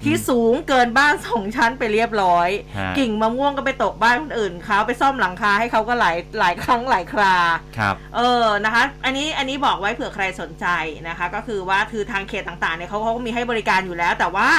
[0.06, 7.36] ที่สูงเกินบ้านสองชั้นไปเรียบร้อยฮะกิ่งมะม่วงก็ไปตกบ้านคนอื่นเขาไปซ่อมหลังคาให้เขาก็หลายหลายครั้งหลายครา
[7.78, 10.66] ครับ เออนะคะ อันนี้อันนี้บอกไว้เผื่อใครสนใจ
[11.08, 14.50] นะคะ ก็คือว่าคือทางเขตต่างๆเนี่ยเขาเขาก็มีให้บริการอยู่แล้ว แต่ว่า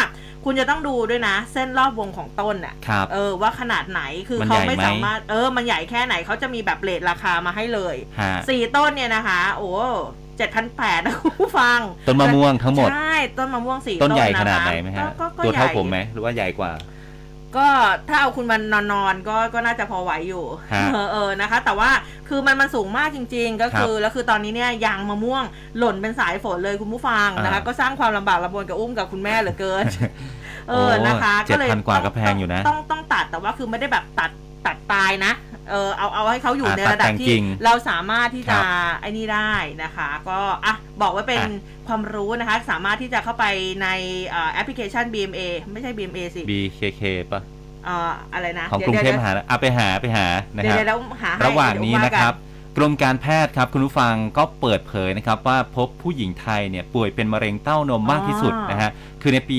[0.45, 9.71] คุณจะต้องดูด้วยนะ เส้นรอบวงของต้นอะครับเออว่าขนาดไหนคือมันเขาใหญ่ไม่ไหมสามารถเออมันใหญ่แค่ไหนเขาจะมีแบบเลทราคามาให้เลยฮะสี่ต้นเนี่ยนะคะ โอ้
[10.37, 16.71] เจ็ดพันแปดนะคุณผู้ฟัง ต้นมะม่วงทั้งหมด ใช่ ต้นมะม่วงสี่ต้นใหญ่ะคะขนาดไหนไหมฮะก็ก็ตัวใหญ่เท่าผมไหม หรือว่าใหญ่กว่า
[17.57, 17.69] ก็
[18.09, 21.91] ถ้าเอาคุณมันนอนๆก็ก็น่าจะพอไหวอยู่ ฮะเออเออนะคะ แต่ว่า
[22.29, 25.45] คือมันมันสูงมากจริง ๆ ก็คือครับแล้วคือตอนนี้เนี่ยยางมะม่วง
[25.79, 29.85] หล่นเป็นสายฝนเลยคุณผู้ฟังนะคะ อ่า ก็สร้างความลำบากลำบนกับอุ้มกับคุณแม่เหลือเกิน
[30.69, 34.31] เออโอ้นะคะเจ็ดพันกว่าก็แพงอยู่นะ ต้องต้องตัดแต่ว่าคือไม่ได้แบบตัด
[34.67, 35.33] ตัดตายนะ
[35.71, 38.65] เออเอาเอาให้เขาอยู่อ่าในตัดระดับแต่งที่จริงเราสามารถที่ครัจะบ
[39.01, 39.53] ไอ้นี่ได้
[39.83, 41.49] นะคะ ก็อะบอกไว้เป็นอะ
[41.89, 43.45] ความรู้นะคะ สามารถที่จะเข้าไป
[43.83, 43.89] ใน
[44.29, 45.41] เอ่อแอปพลิเคชัน BMA
[45.73, 47.03] ไม่ใช่ BMA สิ BKK
[47.33, 47.43] ปะ
[47.85, 52.35] เอ่ออะไรนะ ของกรุงเทพมหานครอะไปหาไปหานะเดี๋คยวรับเดี๋ยวหาให้ระหว่างนี้เดี๋ยนะครับ
[52.71, 58.91] กักรมการแพทย์ครับคุณผู้ฟังก็เปิดเผยนะครับว่าพบผู้หญิงไทยเนี่ยป่วยเป็นมะเร็งเต้านมมากที่สุดนะฮะ
[59.23, 59.59] คือในปี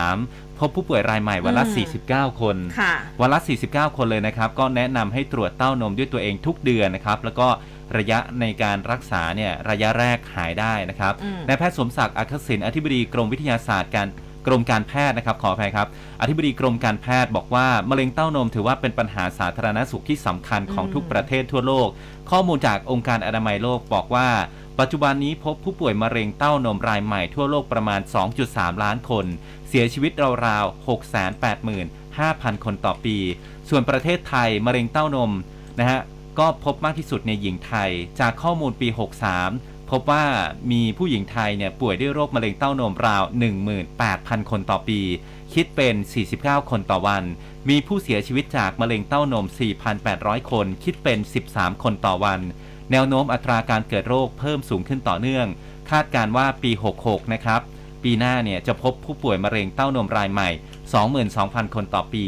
[0.00, 3.38] 63 พบผู้ป่วยรายใหม่วันละอืม49 คนค่ะวันละ
[3.68, 7.48] 49 คนเลยนะครับ ก็แนะนำให้ตรวจเต้านมด้วยตัวเองทุกเดือนนะครับ แล้วก็
[7.96, 14.08] ระยะในการรักษาเนี่ยระยะแรกหายได้นะครับอืมนายแพทย์สมศักดิ์อักษิณอธิบดีกรมวิทยาศาสตร์การ
[14.46, 15.88] กรมการแพทย์นะครับขออภัยครับ
[16.20, 21.88] อธิบดีกรมการแพทย์บอกว่ามะเร็งเต้านมถือว่าเป็นปัญหาสาธารณสุขที่สำคัญของอืมทุกประเทศทั่วโลก
[22.30, 24.28] ข้อมูลจากองค์การอนามัยโลกบอกว่า
[24.78, 28.00] ปัจจุบันนี้พบผู้ป่วยมะเร็งเต้านมรายใหม่ทั่วโลกประมาณ
[28.42, 29.26] 2.3 ล้านคน
[29.68, 30.12] เสียชีวิต
[30.46, 30.86] ราวๆ
[31.54, 33.16] 685,000 คนต่อปี
[33.68, 35.32] ส่วนประเทศไทยมะเร็งเต้านม
[35.78, 36.00] นะฮะ
[36.38, 38.88] ก็พบมากที่สุดในหญิงไทย จากข้อมูลปี
[39.38, 40.24] 63พบว่า
[40.72, 43.22] มีผู้หญิงไทยเนี่ยป่วยด้วยโรคมะเร็งเต้านมราว
[43.86, 45.00] 18,000 คนต่อปี
[45.54, 45.94] คิดเป็น
[46.32, 47.24] 49 คนต่อวัน
[47.68, 49.46] มีผู้เสียชีวิตจากมะเร็งเต้านม
[49.96, 51.18] 4,800 คน คิดเป็น
[51.50, 52.40] 13 คนต่อวัน
[52.90, 55.46] แนวโน้มอัตราการเกิดโรคเพิ่มสูงขึ้นต่อเนื่อง
[55.90, 56.70] คาดการว่าปี
[57.02, 57.60] 66 นะครับ
[58.02, 60.50] ปีหน้าเนี่ยจะพบผู้ป่วยมะเร็งเต้านมรายใหม่
[61.12, 62.26] 22,000 คนต่อปี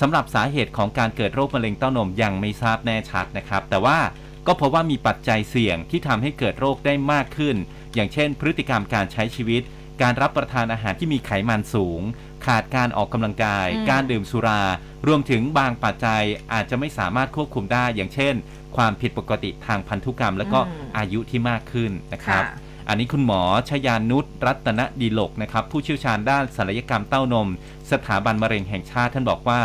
[0.00, 3.98] สำหรับสาเหตุของการเกิดโรคมะเร็งเต้านมยังไม่ทราบแน่ชัดนะครับ แต่ว่า
[4.46, 7.56] ก็พบว่ามีปัจจัยเสี่ยงที่ทำให้เกิดโรคได้มากขึ้น
[7.94, 9.62] อย่างเช่น พฤติกรรมการใช้ชีวิต
[10.02, 12.00] การรับประทานอาหารที่มีไขมันสูง
[12.46, 14.62] ขาดการออกกำลังกายอืมการดื่มสุรา
[15.06, 16.22] รวมถึงบางปัจจัย
[16.52, 18.34] อาจจะไม่สามารถควบคุมได้อย่างเช่น
[18.76, 27.48] ความผิดปกติทางพันธุกรรม และก็อืมอายุที่มากขึ้นนะครับค่ะอันนี้คุณหมอชยานุชรัตนดีโลกนะครับผู้เชี่ยวชาญด้านศัลยกรรมเต้านม
[27.90, 29.60] สถาบันมะเร็งแห่งชาติท่านบอกว่า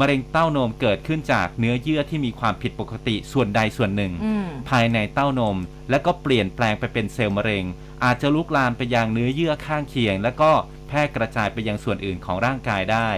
[0.00, 5.56] มะเร็งเต้านมเกิดขึ้นจากเนื้อเยื่อที่มีความผิดปกติส่วนใดส่วนหนึ่งอืมภายในเต้านม
[5.90, 7.64] และก็เปลี่ยนแปลงไปเป็นเซลล์มะเร็ง
[8.04, 10.50] อาจจะลุกลามไปยังเนื้อเยื่อข้างเคียง และก็
[10.88, 13.08] แพร่กระจายไปยังส่วนอื่นของร่างกายได้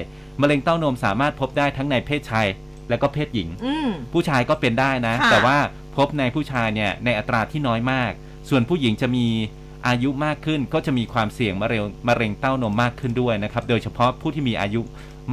[0.41, 2.47] มะเร็งเต้านมสามารถพบได้ทั้งในเพศชาย
[2.89, 5.59] และก็เพศหญิงอืมผู้ชายก็เป็นได้นะค่ะแต่ว่า
[5.97, 8.13] พบในผู้ชายเนี่ยในอัตราที่น้อยมาก
[8.49, 9.27] ส่วนผู้หญิงจะมี
[9.89, 14.81] อายุมากขึ้นก็จะมีความเสี่ยงมะเร็งมะเร็งเต้านมมากขึ้นด้วยนะครับ โดยเฉพาะผู้ที่มีอายุ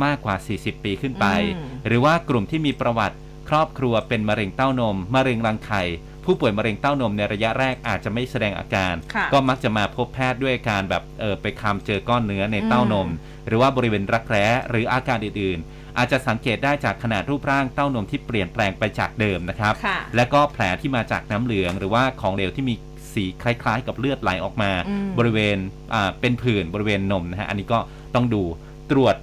[0.04, 1.26] มากกว่า 40 ปีขึ้นไป
[1.56, 3.16] อืมหรือว่ากลุ่มที่มีประวัติ
[3.50, 5.84] ครอบครัวเป็นมะเร็งเต้านม มะเร็งรังไข่
[6.28, 13.10] ผู้ป่วยมะเร็งเต้านมในระยะแรกอาจจะไม่แสดงอาการค่ะก็มักจะมาพบแพทย์ด้วยการแบบเออไปคำเจอก้อนเนื้อในเต้านม
[13.48, 22.76] หรือว่าบริเวณรักแร้หรืออาการอื่นๆ อาจจะสังเกตได้จากขนาดรูปร่างเต้านมที่เปลี่ยนแปลงไปจากเดิมนะครับค่ะและก็แผลที่มาจากน้ำเหลือง หรือว่าของเหลวที่มี
[23.14, 25.58] สีคล้ายๆ กับเลือดไหลออกมาอืมบริเวณ
[25.94, 27.80] อ่าเป็นผื่นบริเวณนมนะฮะอันนี้ก็
[28.16, 28.44] ต้องดู
[28.92, 29.16] ตรวจ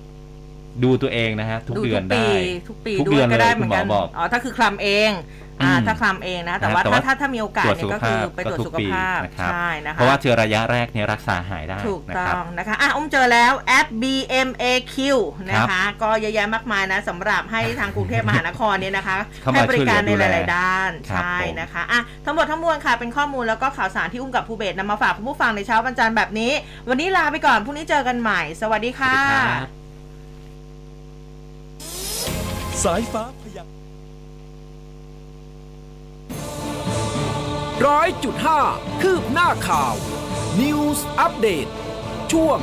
[0.85, 2.29] ดูตัวเองนะฮะทุกเดือนได้
[2.69, 5.44] ทุกปีทุกทุกปีเดืด้วอยนก็ได้เลยเหมือนกันคุณหมอบอกอ๋อถ้าคือคลำเองอ่าอืม
[5.87, 14.97] ถ้าคลำเองนะ แต่ว่าแต่ถ้าว่าถ้าถ้ามีโอกาสเนี่ยก็คือไปตรวจสุขภาพนะครับใช่นะคะเพราะว่าเจอระยะแรกเนี่ยรักษาหายได้ถูกนะต้ครัอบงนะคะอะอุ้มเจอแล้วแอป BMAQ
[15.51, 26.53] นะคะ ก็เยอะแยะมากมายนะสำหรับให้ทางกรุงเทพมหานครเนี่ยนะคะเข้ามาให้บริการในช่วยเหลือดูหแลลาย ๆ ด้านครับใช่ผมนะคะอะทั้งหมดทั้งมวลค่ะเป็นข้อมูลแล้วก็ข่าวสารที่อุ้มกับภูเบศนำมาฝากคุณผู้ฟังในเช้าวันจันทร์แบบนี้
[26.89, 29.67] วันนี้ลาไปก่อนพรุ่งนี้เจอกันใหม่ สวัสดีสวัค่ะสดีครับ
[32.85, 33.25] สายฟ้า
[37.83, 38.61] ร้อยจุดห้า
[39.03, 39.95] คืบหน้าข่าว
[40.61, 41.71] News Update
[42.33, 42.59] ช่วง